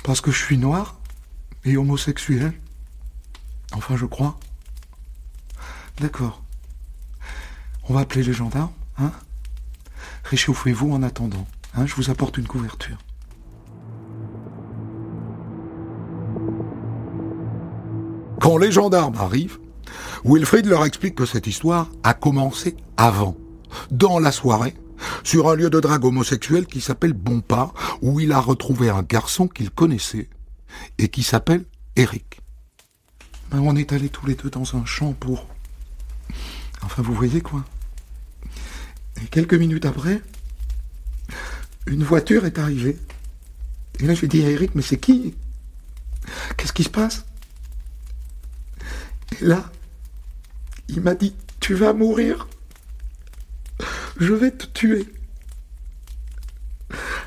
Parce 0.03 0.21
que 0.21 0.31
je 0.31 0.37
suis 0.37 0.59
noir 0.59 1.01
et 1.65 1.79
homosexuel. 1.79 2.53
Enfin, 3.73 3.97
je 3.97 4.05
crois. 4.05 4.39
D'accord. 6.01 6.43
On 7.85 7.95
va 7.95 8.01
appeler 8.01 8.23
les 8.23 8.35
gendarmes, 8.35 8.75
hein 8.99 9.13
Réchauffez-vous 10.25 10.93
en 10.93 11.03
attendant, 11.03 11.49
hein 11.73 11.87
Je 11.87 11.95
vous 11.95 12.11
apporte 12.11 12.37
une 12.37 12.47
couverture. 12.47 12.99
Quand 18.45 18.59
les 18.59 18.71
gendarmes 18.71 19.17
arrivent, 19.17 19.57
Wilfried 20.23 20.67
leur 20.67 20.85
explique 20.85 21.15
que 21.15 21.25
cette 21.25 21.47
histoire 21.47 21.91
a 22.03 22.13
commencé 22.13 22.77
avant, 22.99 23.39
dans 23.91 24.19
la 24.19 24.33
soirée, 24.33 24.75
sur 25.23 25.49
un 25.49 25.55
lieu 25.55 25.71
de 25.71 25.81
drague 25.81 26.05
homosexuel 26.05 26.67
qui 26.67 26.83
s'appelle 26.83 27.15
Bonpas, 27.15 27.73
où 28.03 28.21
il 28.21 28.33
a 28.33 28.41
retrouvé 28.41 28.91
un 28.91 29.01
garçon 29.01 29.49
qu'il 29.49 29.71
connaissait 29.71 30.29
et 30.99 31.09
qui 31.09 31.23
s'appelle 31.23 31.65
Eric. 31.97 32.43
Ben, 33.51 33.61
on 33.61 33.77
est 33.77 33.95
allés 33.95 34.11
tous 34.11 34.27
les 34.27 34.35
deux 34.35 34.51
dans 34.51 34.77
un 34.77 34.85
champ 34.85 35.15
pour... 35.15 35.47
Enfin, 36.83 37.01
vous 37.01 37.15
voyez 37.15 37.41
quoi? 37.41 37.65
Et 39.23 39.27
quelques 39.31 39.55
minutes 39.55 39.87
après, 39.87 40.21
une 41.87 42.05
voiture 42.05 42.45
est 42.45 42.59
arrivée. 42.59 42.99
Et 44.01 44.07
là, 44.07 44.13
je 44.13 44.27
dit 44.27 44.45
à 44.45 44.51
Eric, 44.51 44.75
mais 44.75 44.83
c'est 44.83 44.99
qui? 44.99 45.35
Qu'est-ce 46.59 46.75
qui 46.75 46.85
se 46.85 46.91
passe? 46.91 47.25
Là, 49.41 49.71
il 50.89 51.01
m'a 51.01 51.15
dit, 51.15 51.35
tu 51.61 51.75
vas 51.75 51.93
mourir. 51.93 52.49
Je 54.19 54.33
vais 54.33 54.51
te 54.51 54.67
tuer. 54.67 55.07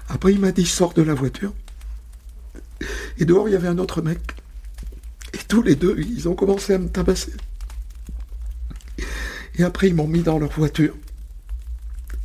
Après, 0.09 0.31
il 0.31 0.39
m'a 0.39 0.51
dit, 0.51 0.65
sors 0.65 0.93
de 0.93 1.01
la 1.01 1.13
voiture. 1.13 1.53
Et 3.17 3.25
dehors, 3.25 3.49
il 3.49 3.53
y 3.53 3.55
avait 3.55 3.67
un 3.67 3.77
autre 3.77 4.01
mec 4.01 4.37
tous 5.47 5.61
les 5.61 5.75
deux, 5.75 5.97
ils 5.97 6.27
ont 6.27 6.35
commencé 6.35 6.73
à 6.73 6.77
me 6.77 6.89
tabasser. 6.89 7.33
Et 9.55 9.63
après, 9.63 9.87
ils 9.87 9.95
m'ont 9.95 10.07
mis 10.07 10.21
dans 10.21 10.37
leur 10.37 10.51
voiture. 10.51 10.93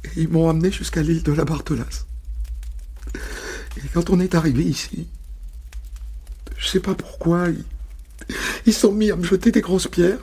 Et 0.04 0.22
ils 0.22 0.28
m'ont 0.28 0.48
amené 0.48 0.70
jusqu'à 0.70 1.02
l'île 1.02 1.22
de 1.22 1.32
la 1.32 1.44
Barthelasse. 1.44 2.06
Et 3.78 3.88
quand 3.94 4.10
on 4.10 4.20
est 4.20 4.34
arrivé 4.34 4.64
ici, 4.64 5.08
je 6.58 6.68
sais 6.68 6.80
pas 6.80 6.94
pourquoi, 6.94 7.46
sont 8.70 8.92
mis 8.92 9.10
à 9.10 9.16
me 9.16 9.24
jeter 9.24 9.50
des 9.50 9.60
grosses 9.60 9.88
pierres. 9.88 10.20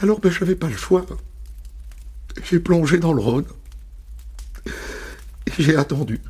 Alors, 0.00 0.18
ben, 0.18 0.32
j'avais 0.32 0.56
pas 0.56 0.68
le 0.68 0.76
choix. 0.76 1.06
J'ai 2.44 2.58
plongé 2.58 2.98
dans 2.98 3.12
le 3.12 3.20
Rhône. 3.20 3.46
Et 4.66 5.62
j'ai 5.62 5.76
attendu. 5.76 6.20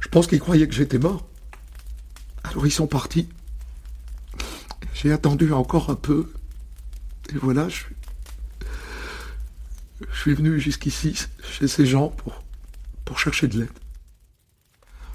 Je 0.00 0.08
pense 0.08 0.26
qu'ils 0.26 0.40
croyaient 0.40 0.68
que 0.68 0.74
j'étais 0.74 0.98
mort. 0.98 1.26
Alors 2.44 2.66
ils 2.66 2.72
sont 2.72 2.86
partis. 2.86 3.28
J'ai 4.94 5.12
attendu 5.12 5.52
encore 5.52 5.90
un 5.90 5.96
peu. 5.96 6.32
Et 7.30 7.36
voilà, 7.36 7.68
je 7.68 7.76
suis, 7.76 7.94
je 10.00 10.30
venu 10.30 10.58
jusqu'ici, 10.58 11.14
chez 11.42 11.68
ces 11.68 11.84
gens, 11.84 12.14
pour 13.04 13.18
chercher 13.18 13.48
de 13.48 13.60
l'aide. 13.60 13.78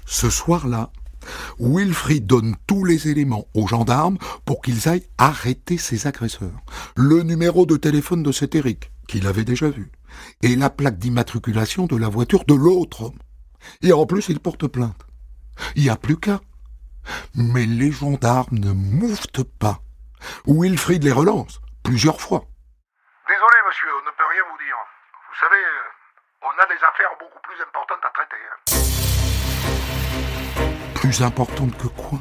Ce 0.06 0.30
soir-là, 0.30 0.92
Wilfried 1.58 2.26
donne 2.26 2.56
tous 2.66 2.84
les 2.84 3.08
éléments 3.08 3.46
aux 3.54 3.66
gendarmes 3.66 4.18
pour 4.44 4.62
qu'ils 4.62 4.88
aillent 4.88 5.08
arrêter 5.18 5.78
ses 5.78 6.06
agresseurs. 6.06 6.60
Le 6.96 7.22
numéro 7.22 7.66
de 7.66 7.76
téléphone 7.76 8.22
de 8.22 8.32
cet 8.32 8.54
Eric, 8.54 8.90
qu'il 9.08 9.26
avait 9.26 9.44
déjà 9.44 9.68
vu, 9.68 9.90
et 10.42 10.56
la 10.56 10.70
plaque 10.70 10.98
d'immatriculation 10.98 11.86
de 11.86 11.96
la 11.96 12.08
voiture 12.08 12.44
de 12.44 12.54
l'autre 12.54 13.02
homme. 13.02 13.18
Et 13.82 13.92
en 13.92 14.06
plus, 14.06 14.28
il 14.28 14.40
porte 14.40 14.66
plainte. 14.66 15.06
Il 15.76 15.84
n'y 15.84 15.90
a 15.90 15.96
plus 15.96 16.16
qu'à. 16.16 16.40
Mais 17.34 17.66
les 17.66 17.92
gendarmes 17.92 18.58
ne 18.58 18.72
mouffent 18.72 19.44
pas. 19.58 19.80
Wilfried 20.46 21.04
les 21.04 21.12
relance 21.12 21.60
plusieurs 21.82 22.20
fois. 22.20 22.44
Désolé, 23.28 23.56
monsieur, 23.68 23.88
on 24.00 24.06
ne 24.06 24.10
peut 24.16 24.28
rien 24.30 24.42
vous 24.50 24.58
dire. 24.58 24.76
Vous 25.28 25.38
savez, 25.40 25.62
euh, 25.62 25.94
on 26.42 26.62
a 26.62 26.66
des 26.66 26.82
affaires 26.82 27.12
beaucoup 27.18 27.40
plus 27.42 27.60
importantes 27.62 28.04
à 28.04 28.10
traiter. 28.10 28.83
Plus 31.04 31.20
importantes 31.20 31.76
que 31.76 31.88
quoi 31.88 32.18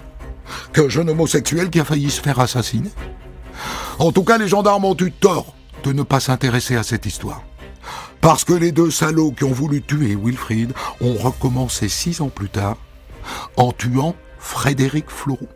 Qu'un 0.74 0.90
jeune 0.90 1.10
homosexuel 1.10 1.70
qui 1.70 1.80
a 1.80 1.86
failli 1.86 2.12
se 2.12 2.20
faire 2.20 2.42
assassiner 2.42 2.90
En 3.98 4.12
tout 4.12 4.26
cas, 4.26 4.38
les 4.38 4.50
gendarmes 4.50 4.84
ont 4.84 4.98
eu 5.00 5.10
tort 5.10 5.56
de 5.86 5.94
ne 5.94 6.04
pas 6.04 6.20
s'intéresser 6.20 6.76
à 6.76 6.84
cette 6.84 7.06
histoire. 7.06 7.44
Parce 8.20 8.44
que 8.44 8.52
les 8.52 8.74
deux 8.74 8.92
salauds 8.92 9.32
qui 9.32 9.46
ont 9.46 9.54
voulu 9.54 9.82
tuer 9.82 10.18
Wilfried 10.22 10.74
ont 11.00 11.14
recommencé 11.14 11.88
six 11.88 12.20
ans 12.20 12.28
plus 12.28 12.50
tard 12.50 12.76
en 13.56 13.72
tuant 13.72 14.16
Frédéric 14.38 15.06
Florou. 15.10 15.48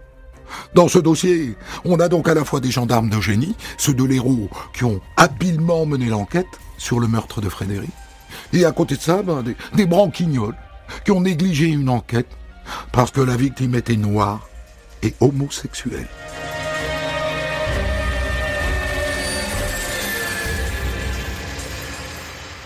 Dans 0.73 0.87
ce 0.87 0.99
dossier, 0.99 1.57
on 1.83 1.99
a 1.99 2.07
donc 2.07 2.29
à 2.29 2.33
la 2.33 2.45
fois 2.45 2.61
des 2.61 2.71
gendarmes 2.71 3.09
de 3.09 3.19
génie, 3.19 3.57
ceux 3.77 3.93
de 3.93 4.05
l'héros 4.05 4.49
qui 4.71 4.85
ont 4.85 5.01
habilement 5.17 5.85
mené 5.85 6.05
l'enquête 6.05 6.61
sur 6.77 7.01
le 7.01 7.09
meurtre 7.09 7.41
de 7.41 7.49
Frédéric, 7.49 7.91
et 8.53 8.63
à 8.63 8.71
côté 8.71 8.95
de 8.95 9.01
ça, 9.01 9.21
ben, 9.21 9.43
des, 9.43 9.57
des 9.75 9.85
branquignoles 9.85 10.55
qui 11.03 11.11
ont 11.11 11.19
négligé 11.19 11.65
une 11.65 11.89
enquête 11.89 12.29
parce 12.91 13.11
que 13.11 13.21
la 13.21 13.35
victime 13.35 13.75
était 13.75 13.95
noire 13.95 14.47
et 15.03 15.13
homosexuelle. 15.19 16.07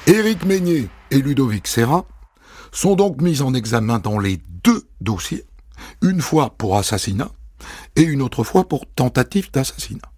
Éric 0.07 0.45
Meignet 0.45 0.87
et 1.11 1.21
Ludovic 1.21 1.67
Serra 1.67 2.05
sont 2.71 2.95
donc 2.95 3.21
mis 3.21 3.41
en 3.41 3.53
examen 3.53 3.99
dans 3.99 4.19
les 4.19 4.41
deux 4.63 4.83
dossiers, 4.99 5.45
une 6.01 6.21
fois 6.21 6.55
pour 6.57 6.77
assassinat 6.77 7.29
et 7.95 8.01
une 8.01 8.21
autre 8.21 8.43
fois 8.43 8.67
pour 8.67 8.85
tentative 8.87 9.51
d'assassinat. 9.51 10.11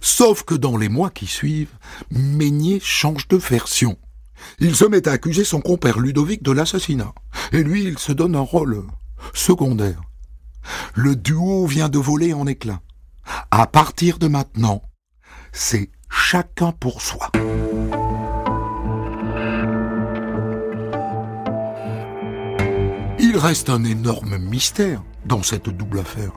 Sauf 0.00 0.44
que 0.44 0.54
dans 0.54 0.76
les 0.76 0.88
mois 0.88 1.10
qui 1.10 1.26
suivent, 1.26 1.76
Meignet 2.10 2.80
change 2.80 3.28
de 3.28 3.36
version. 3.36 3.98
Il 4.58 4.74
se 4.74 4.84
met 4.84 5.06
à 5.06 5.12
accuser 5.12 5.44
son 5.44 5.60
compère 5.60 5.98
Ludovic 5.98 6.42
de 6.42 6.52
l'assassinat, 6.52 7.12
et 7.52 7.62
lui 7.62 7.84
il 7.84 7.98
se 7.98 8.12
donne 8.12 8.36
un 8.36 8.40
rôle 8.40 8.84
secondaire. 9.34 10.00
Le 10.94 11.16
duo 11.16 11.66
vient 11.66 11.88
de 11.88 11.98
voler 11.98 12.32
en 12.32 12.46
éclats. 12.46 12.80
À 13.50 13.66
partir 13.66 14.18
de 14.18 14.28
maintenant, 14.28 14.82
c'est 15.52 15.90
chacun 16.10 16.72
pour 16.72 17.00
soi. 17.00 17.30
Il 23.18 23.36
reste 23.36 23.70
un 23.70 23.84
énorme 23.84 24.38
mystère 24.38 25.02
dans 25.24 25.42
cette 25.42 25.68
double 25.68 26.00
affaire. 26.00 26.32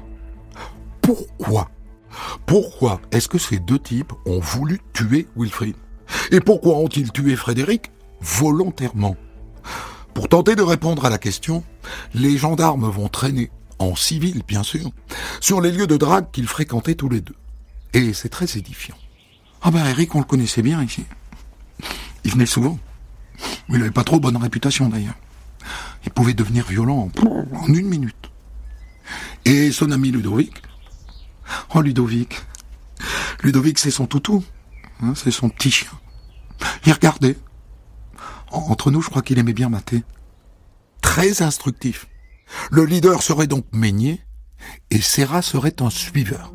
Pourquoi? 1.01 1.69
Pourquoi 2.45 3.01
est-ce 3.11 3.27
que 3.27 3.37
ces 3.37 3.59
deux 3.59 3.79
types 3.79 4.13
ont 4.25 4.39
voulu 4.39 4.79
tuer 4.93 5.27
Wilfried 5.35 5.75
Et 6.31 6.39
pourquoi 6.39 6.77
ont-ils 6.77 7.11
tué 7.11 7.35
Frédéric 7.35 7.91
volontairement? 8.21 9.15
Pour 10.13 10.29
tenter 10.29 10.55
de 10.55 10.61
répondre 10.61 11.05
à 11.05 11.09
la 11.09 11.17
question, 11.17 11.63
les 12.13 12.37
gendarmes 12.37 12.89
vont 12.89 13.09
traîner, 13.09 13.51
en 13.79 13.95
civil 13.95 14.43
bien 14.47 14.63
sûr, 14.63 14.91
sur 15.41 15.61
les 15.61 15.71
lieux 15.71 15.87
de 15.87 15.97
drague 15.97 16.31
qu'ils 16.31 16.47
fréquentaient 16.47 16.95
tous 16.95 17.09
les 17.09 17.21
deux. 17.21 17.35
Et 17.93 18.13
c'est 18.13 18.29
très 18.29 18.57
édifiant. 18.57 18.97
Ah 19.61 19.71
ben 19.71 19.85
Eric, 19.85 20.13
on 20.15 20.19
le 20.19 20.25
connaissait 20.25 20.61
bien 20.61 20.83
ici. 20.83 21.05
Il 22.23 22.31
venait 22.31 22.45
souvent. 22.45 22.77
Il 23.69 23.77
n'avait 23.77 23.91
pas 23.91 24.03
trop 24.03 24.19
bonne 24.19 24.37
réputation 24.37 24.89
d'ailleurs. 24.89 25.15
Il 26.05 26.11
pouvait 26.11 26.33
devenir 26.33 26.65
violent 26.65 27.09
en 27.53 27.73
une 27.73 27.87
minute. 27.87 28.31
Et 29.45 29.71
son 29.71 29.91
ami 29.91 30.11
Ludovic 30.11 30.61
Oh 31.75 31.81
Ludovic 31.81 32.41
Ludovic 33.41 33.79
c'est 33.79 33.91
son 33.91 34.05
toutou. 34.05 34.43
Hein, 35.01 35.13
c'est 35.15 35.31
son 35.31 35.49
petit 35.49 35.71
chien. 35.71 35.91
Il 36.85 36.93
regardait. 36.93 37.37
Entre 38.53 38.91
nous, 38.91 39.01
je 39.01 39.09
crois 39.09 39.23
qu'il 39.23 39.39
aimait 39.39 39.53
bien 39.53 39.69
mater. 39.69 40.03
Très 41.01 41.41
instructif. 41.41 42.07
Le 42.71 42.85
leader 42.85 43.23
serait 43.23 43.47
donc 43.47 43.65
Meignet 43.73 44.19
et 44.91 45.01
Serra 45.01 45.41
serait 45.41 45.81
un 45.81 45.89
suiveur. 45.89 46.53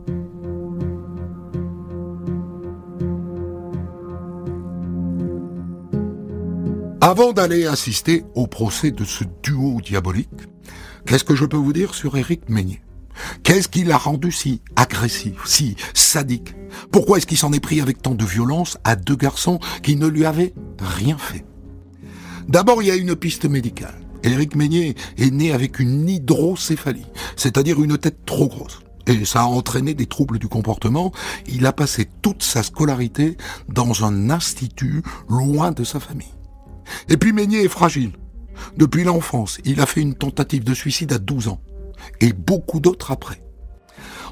Avant 7.00 7.32
d'aller 7.32 7.66
assister 7.66 8.24
au 8.34 8.46
procès 8.46 8.90
de 8.90 9.04
ce 9.04 9.24
duo 9.42 9.80
diabolique, 9.80 10.28
qu'est-ce 11.04 11.24
que 11.24 11.34
je 11.34 11.46
peux 11.46 11.56
vous 11.56 11.72
dire 11.72 11.94
sur 11.94 12.16
Éric 12.16 12.48
Meignet 12.48 12.80
Qu'est-ce 13.42 13.68
qui 13.68 13.82
l'a 13.82 13.96
rendu 13.96 14.30
si 14.30 14.62
agressif, 14.76 15.44
si 15.44 15.74
sadique? 15.94 16.54
Pourquoi 16.92 17.18
est-ce 17.18 17.26
qu'il 17.26 17.38
s'en 17.38 17.52
est 17.52 17.60
pris 17.60 17.80
avec 17.80 18.02
tant 18.02 18.14
de 18.14 18.24
violence 18.24 18.78
à 18.84 18.94
deux 18.94 19.16
garçons 19.16 19.58
qui 19.82 19.96
ne 19.96 20.06
lui 20.06 20.24
avaient 20.24 20.54
rien 20.78 21.18
fait? 21.18 21.47
D'abord, 22.48 22.82
il 22.82 22.88
y 22.88 22.90
a 22.90 22.96
une 22.96 23.14
piste 23.14 23.44
médicale. 23.44 23.94
Éric 24.22 24.56
Meignet 24.56 24.94
est 25.18 25.30
né 25.30 25.52
avec 25.52 25.78
une 25.78 26.08
hydrocéphalie, 26.08 27.06
c'est-à-dire 27.36 27.82
une 27.82 27.98
tête 27.98 28.24
trop 28.24 28.48
grosse. 28.48 28.80
Et 29.06 29.24
ça 29.24 29.42
a 29.42 29.44
entraîné 29.44 29.94
des 29.94 30.06
troubles 30.06 30.38
du 30.38 30.48
comportement. 30.48 31.12
Il 31.46 31.66
a 31.66 31.72
passé 31.72 32.08
toute 32.22 32.42
sa 32.42 32.62
scolarité 32.62 33.36
dans 33.68 34.04
un 34.04 34.30
institut 34.30 35.02
loin 35.28 35.72
de 35.72 35.84
sa 35.84 36.00
famille. 36.00 36.34
Et 37.08 37.16
puis 37.16 37.32
Meignet 37.32 37.64
est 37.64 37.68
fragile. 37.68 38.12
Depuis 38.76 39.04
l'enfance, 39.04 39.58
il 39.64 39.80
a 39.80 39.86
fait 39.86 40.00
une 40.00 40.14
tentative 40.14 40.64
de 40.64 40.74
suicide 40.74 41.12
à 41.12 41.18
12 41.18 41.48
ans. 41.48 41.60
Et 42.20 42.32
beaucoup 42.32 42.80
d'autres 42.80 43.10
après. 43.10 43.42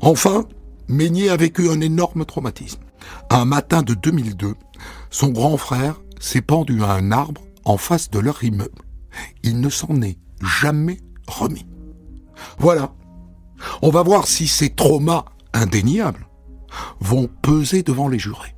Enfin, 0.00 0.46
Meignet 0.88 1.29
a 1.29 1.37
vécu 1.37 1.70
un 1.70 1.81
énorme 1.81 2.24
traumatisme. 2.24 2.81
Un 3.31 3.44
matin 3.44 3.83
de 3.83 3.94
2002, 3.94 4.55
son 5.11 5.29
grand 5.29 5.57
frère 5.57 6.00
s'est 6.18 6.42
pendu 6.42 6.83
à 6.83 6.92
un 6.92 7.12
arbre 7.12 7.45
en 7.66 7.76
face 7.76 8.11
de 8.11 8.20
leur 8.20 8.42
immeuble. 8.42 8.83
Il 9.42 9.61
ne 9.61 9.68
s'en 9.68 10.00
est 10.00 10.18
jamais 10.40 11.00
remis. 11.26 11.66
Voilà. 12.59 12.94
On 13.83 13.90
va 13.90 14.02
voir 14.02 14.26
si 14.26 14.46
ces 14.46 14.70
traumas 14.70 15.24
indéniables 15.52 16.26
vont 17.00 17.29
peser 17.42 17.83
devant 17.83 18.09
les 18.09 18.18
jurés. 18.18 18.55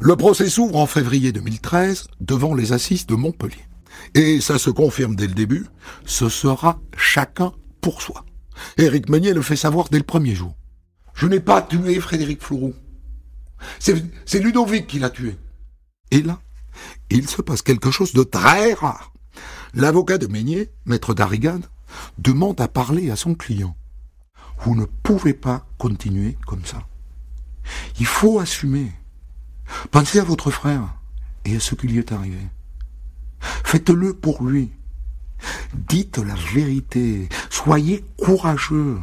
Le 0.00 0.14
procès 0.14 0.48
s'ouvre 0.48 0.76
en 0.76 0.86
février 0.86 1.32
2013 1.32 2.06
devant 2.20 2.54
les 2.54 2.72
assises 2.72 3.06
de 3.06 3.16
Montpellier. 3.16 3.66
Et 4.14 4.40
ça 4.40 4.56
se 4.56 4.70
confirme 4.70 5.16
dès 5.16 5.26
le 5.26 5.34
début, 5.34 5.66
ce 6.04 6.28
sera 6.28 6.78
chacun 6.96 7.52
pour 7.86 8.02
soi. 8.02 8.24
Éric 8.78 9.08
Meunier 9.08 9.32
le 9.32 9.42
fait 9.42 9.54
savoir 9.54 9.88
dès 9.90 9.98
le 9.98 10.02
premier 10.02 10.34
jour. 10.34 10.56
Je 11.14 11.28
n'ai 11.28 11.38
pas 11.38 11.62
tué 11.62 12.00
Frédéric 12.00 12.42
Flourou. 12.42 12.74
C'est 13.78 14.40
Ludovic 14.40 14.88
qui 14.88 14.98
l'a 14.98 15.08
tué. 15.08 15.36
Et 16.10 16.20
là, 16.20 16.40
il 17.10 17.28
se 17.28 17.42
passe 17.42 17.62
quelque 17.62 17.92
chose 17.92 18.12
de 18.12 18.24
très 18.24 18.72
rare. 18.72 19.12
L'avocat 19.72 20.18
de 20.18 20.26
Meunier, 20.26 20.72
maître 20.84 21.14
d'Arrigade, 21.14 21.64
demande 22.18 22.60
à 22.60 22.66
parler 22.66 23.12
à 23.12 23.14
son 23.14 23.36
client. 23.36 23.76
Vous 24.58 24.74
ne 24.74 24.86
pouvez 25.04 25.32
pas 25.32 25.64
continuer 25.78 26.36
comme 26.44 26.64
ça. 26.64 26.82
Il 28.00 28.06
faut 28.06 28.40
assumer. 28.40 28.90
Pensez 29.92 30.18
à 30.18 30.24
votre 30.24 30.50
frère 30.50 30.96
et 31.44 31.54
à 31.54 31.60
ce 31.60 31.76
qui 31.76 31.86
lui 31.86 32.00
est 32.00 32.10
arrivé. 32.10 32.48
Faites-le 33.38 34.12
pour 34.12 34.42
lui. 34.42 34.72
Dites 35.88 36.18
la 36.18 36.34
vérité. 36.54 37.28
Soyez 37.50 38.04
courageux. 38.16 38.98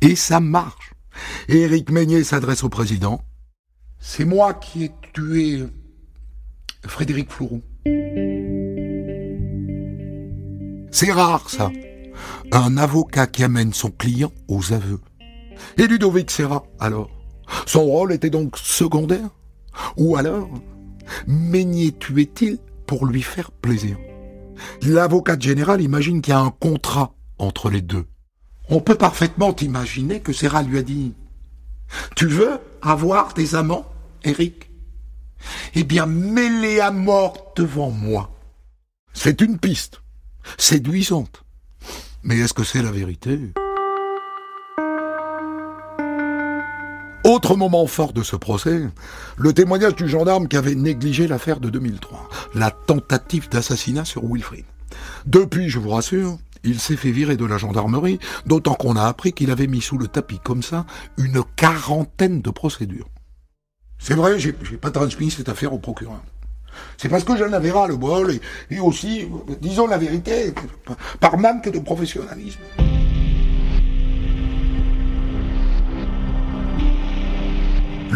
Et 0.00 0.16
ça 0.16 0.40
marche. 0.40 0.92
Éric 1.48 1.90
Meignet 1.90 2.24
s'adresse 2.24 2.64
au 2.64 2.68
président. 2.68 3.22
C'est 3.98 4.24
moi 4.24 4.54
qui 4.54 4.84
ai 4.84 4.92
tué 5.12 5.64
Frédéric 6.86 7.30
Flourou. 7.32 7.62
C'est 10.90 11.12
rare, 11.12 11.48
ça. 11.50 11.70
Un 12.52 12.76
avocat 12.76 13.26
qui 13.26 13.44
amène 13.44 13.72
son 13.72 13.90
client 13.90 14.32
aux 14.48 14.72
aveux. 14.72 15.00
Et 15.78 15.86
Ludovic 15.86 16.30
Serra, 16.30 16.64
alors? 16.78 17.10
Son 17.66 17.84
rôle 17.84 18.12
était 18.12 18.30
donc 18.30 18.56
secondaire? 18.56 19.30
Ou 19.96 20.16
alors, 20.16 20.48
Meignet 21.26 21.92
tuait-il 21.92 22.58
pour 22.86 23.06
lui 23.06 23.22
faire 23.22 23.50
plaisir? 23.50 23.96
L'avocat 24.82 25.38
général 25.38 25.80
imagine 25.80 26.22
qu'il 26.22 26.32
y 26.32 26.36
a 26.36 26.40
un 26.40 26.50
contrat 26.50 27.14
entre 27.38 27.70
les 27.70 27.82
deux. 27.82 28.06
On 28.68 28.80
peut 28.80 28.96
parfaitement 28.96 29.54
imaginer 29.56 30.20
que 30.20 30.32
Serra 30.32 30.62
lui 30.62 30.78
a 30.78 30.82
dit 30.82 31.14
Tu 32.14 32.26
veux 32.26 32.58
avoir 32.82 33.34
des 33.34 33.54
amants, 33.54 33.86
Eric? 34.24 34.70
Eh 35.74 35.84
bien, 35.84 36.06
mets-les 36.06 36.80
à 36.80 36.90
mort 36.90 37.52
devant 37.56 37.90
moi. 37.90 38.30
C'est 39.12 39.40
une 39.40 39.58
piste, 39.58 40.02
séduisante. 40.58 41.44
Mais 42.22 42.38
est-ce 42.38 42.54
que 42.54 42.64
c'est 42.64 42.82
la 42.82 42.90
vérité? 42.90 43.52
Autre 47.36 47.54
moment 47.54 47.86
fort 47.86 48.14
de 48.14 48.22
ce 48.22 48.34
procès, 48.34 48.88
le 49.36 49.52
témoignage 49.52 49.94
du 49.94 50.08
gendarme 50.08 50.48
qui 50.48 50.56
avait 50.56 50.74
négligé 50.74 51.28
l'affaire 51.28 51.60
de 51.60 51.68
2003, 51.68 52.30
la 52.54 52.70
tentative 52.70 53.50
d'assassinat 53.50 54.06
sur 54.06 54.24
Wilfrid. 54.24 54.64
Depuis, 55.26 55.68
je 55.68 55.78
vous 55.78 55.90
rassure, 55.90 56.38
il 56.64 56.80
s'est 56.80 56.96
fait 56.96 57.10
virer 57.10 57.36
de 57.36 57.44
la 57.44 57.58
gendarmerie, 57.58 58.18
d'autant 58.46 58.72
qu'on 58.72 58.96
a 58.96 59.04
appris 59.04 59.34
qu'il 59.34 59.50
avait 59.50 59.66
mis 59.66 59.82
sous 59.82 59.98
le 59.98 60.08
tapis 60.08 60.38
comme 60.42 60.62
ça 60.62 60.86
une 61.18 61.42
quarantaine 61.56 62.40
de 62.40 62.48
procédures. 62.48 63.10
C'est 63.98 64.14
vrai, 64.14 64.38
j'ai 64.38 64.52
pas 64.52 64.90
transmis 64.90 65.30
cette 65.30 65.50
affaire 65.50 65.74
au 65.74 65.78
procureur. 65.78 66.22
C'est 66.96 67.10
parce 67.10 67.24
que 67.24 67.36
j'en 67.36 67.52
avais 67.52 67.70
ras 67.70 67.86
le 67.86 67.96
bol 67.96 68.32
et, 68.32 68.40
et 68.74 68.80
aussi, 68.80 69.28
disons 69.60 69.88
la 69.88 69.98
vérité, 69.98 70.54
par 71.20 71.36
manque 71.36 71.68
de 71.68 71.80
professionnalisme. 71.80 72.60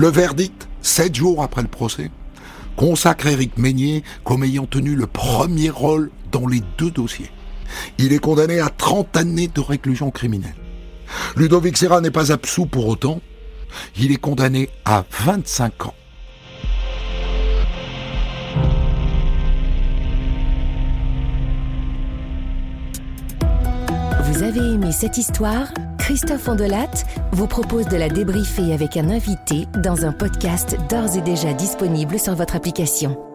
Le 0.01 0.09
verdict, 0.09 0.67
sept 0.81 1.15
jours 1.15 1.43
après 1.43 1.61
le 1.61 1.69
procès, 1.69 2.11
consacre 2.75 3.27
Éric 3.27 3.59
Meignet 3.59 4.03
comme 4.25 4.45
ayant 4.45 4.65
tenu 4.65 4.95
le 4.95 5.07
premier 5.07 5.69
rôle 5.69 6.11
dans 6.33 6.47
les 6.47 6.63
deux 6.79 6.91
dossiers. 6.91 7.31
Il 7.99 8.15
est 8.15 8.19
condamné 8.19 8.61
à 8.61 8.71
30 8.71 9.15
années 9.19 9.49
de 9.55 9.61
réclusion 9.61 10.11
criminelle. 10.11 10.55
Ludovic 11.37 11.77
Serra 11.77 12.01
n'est 12.01 12.11
pas 12.11 12.33
absous 12.33 12.65
pour 12.65 12.89
autant. 12.89 13.21
Il 13.99 14.11
est 14.11 14.17
condamné 14.17 14.71
à 14.87 15.05
25 15.11 15.89
ans. 15.89 15.95
Vous 24.25 24.43
avez 24.43 24.61
aimé 24.61 24.93
cette 24.93 25.19
histoire? 25.19 25.67
Christophe 26.11 26.49
Ondelat 26.49 27.05
vous 27.31 27.47
propose 27.47 27.87
de 27.87 27.97
la 27.97 28.09
débriefer 28.09 28.75
avec 28.75 28.97
un 28.97 29.11
invité 29.11 29.69
dans 29.81 30.05
un 30.05 30.11
podcast 30.11 30.77
d'ores 30.91 31.17
et 31.17 31.21
déjà 31.21 31.53
disponible 31.53 32.19
sur 32.19 32.35
votre 32.35 32.57
application. 32.57 33.30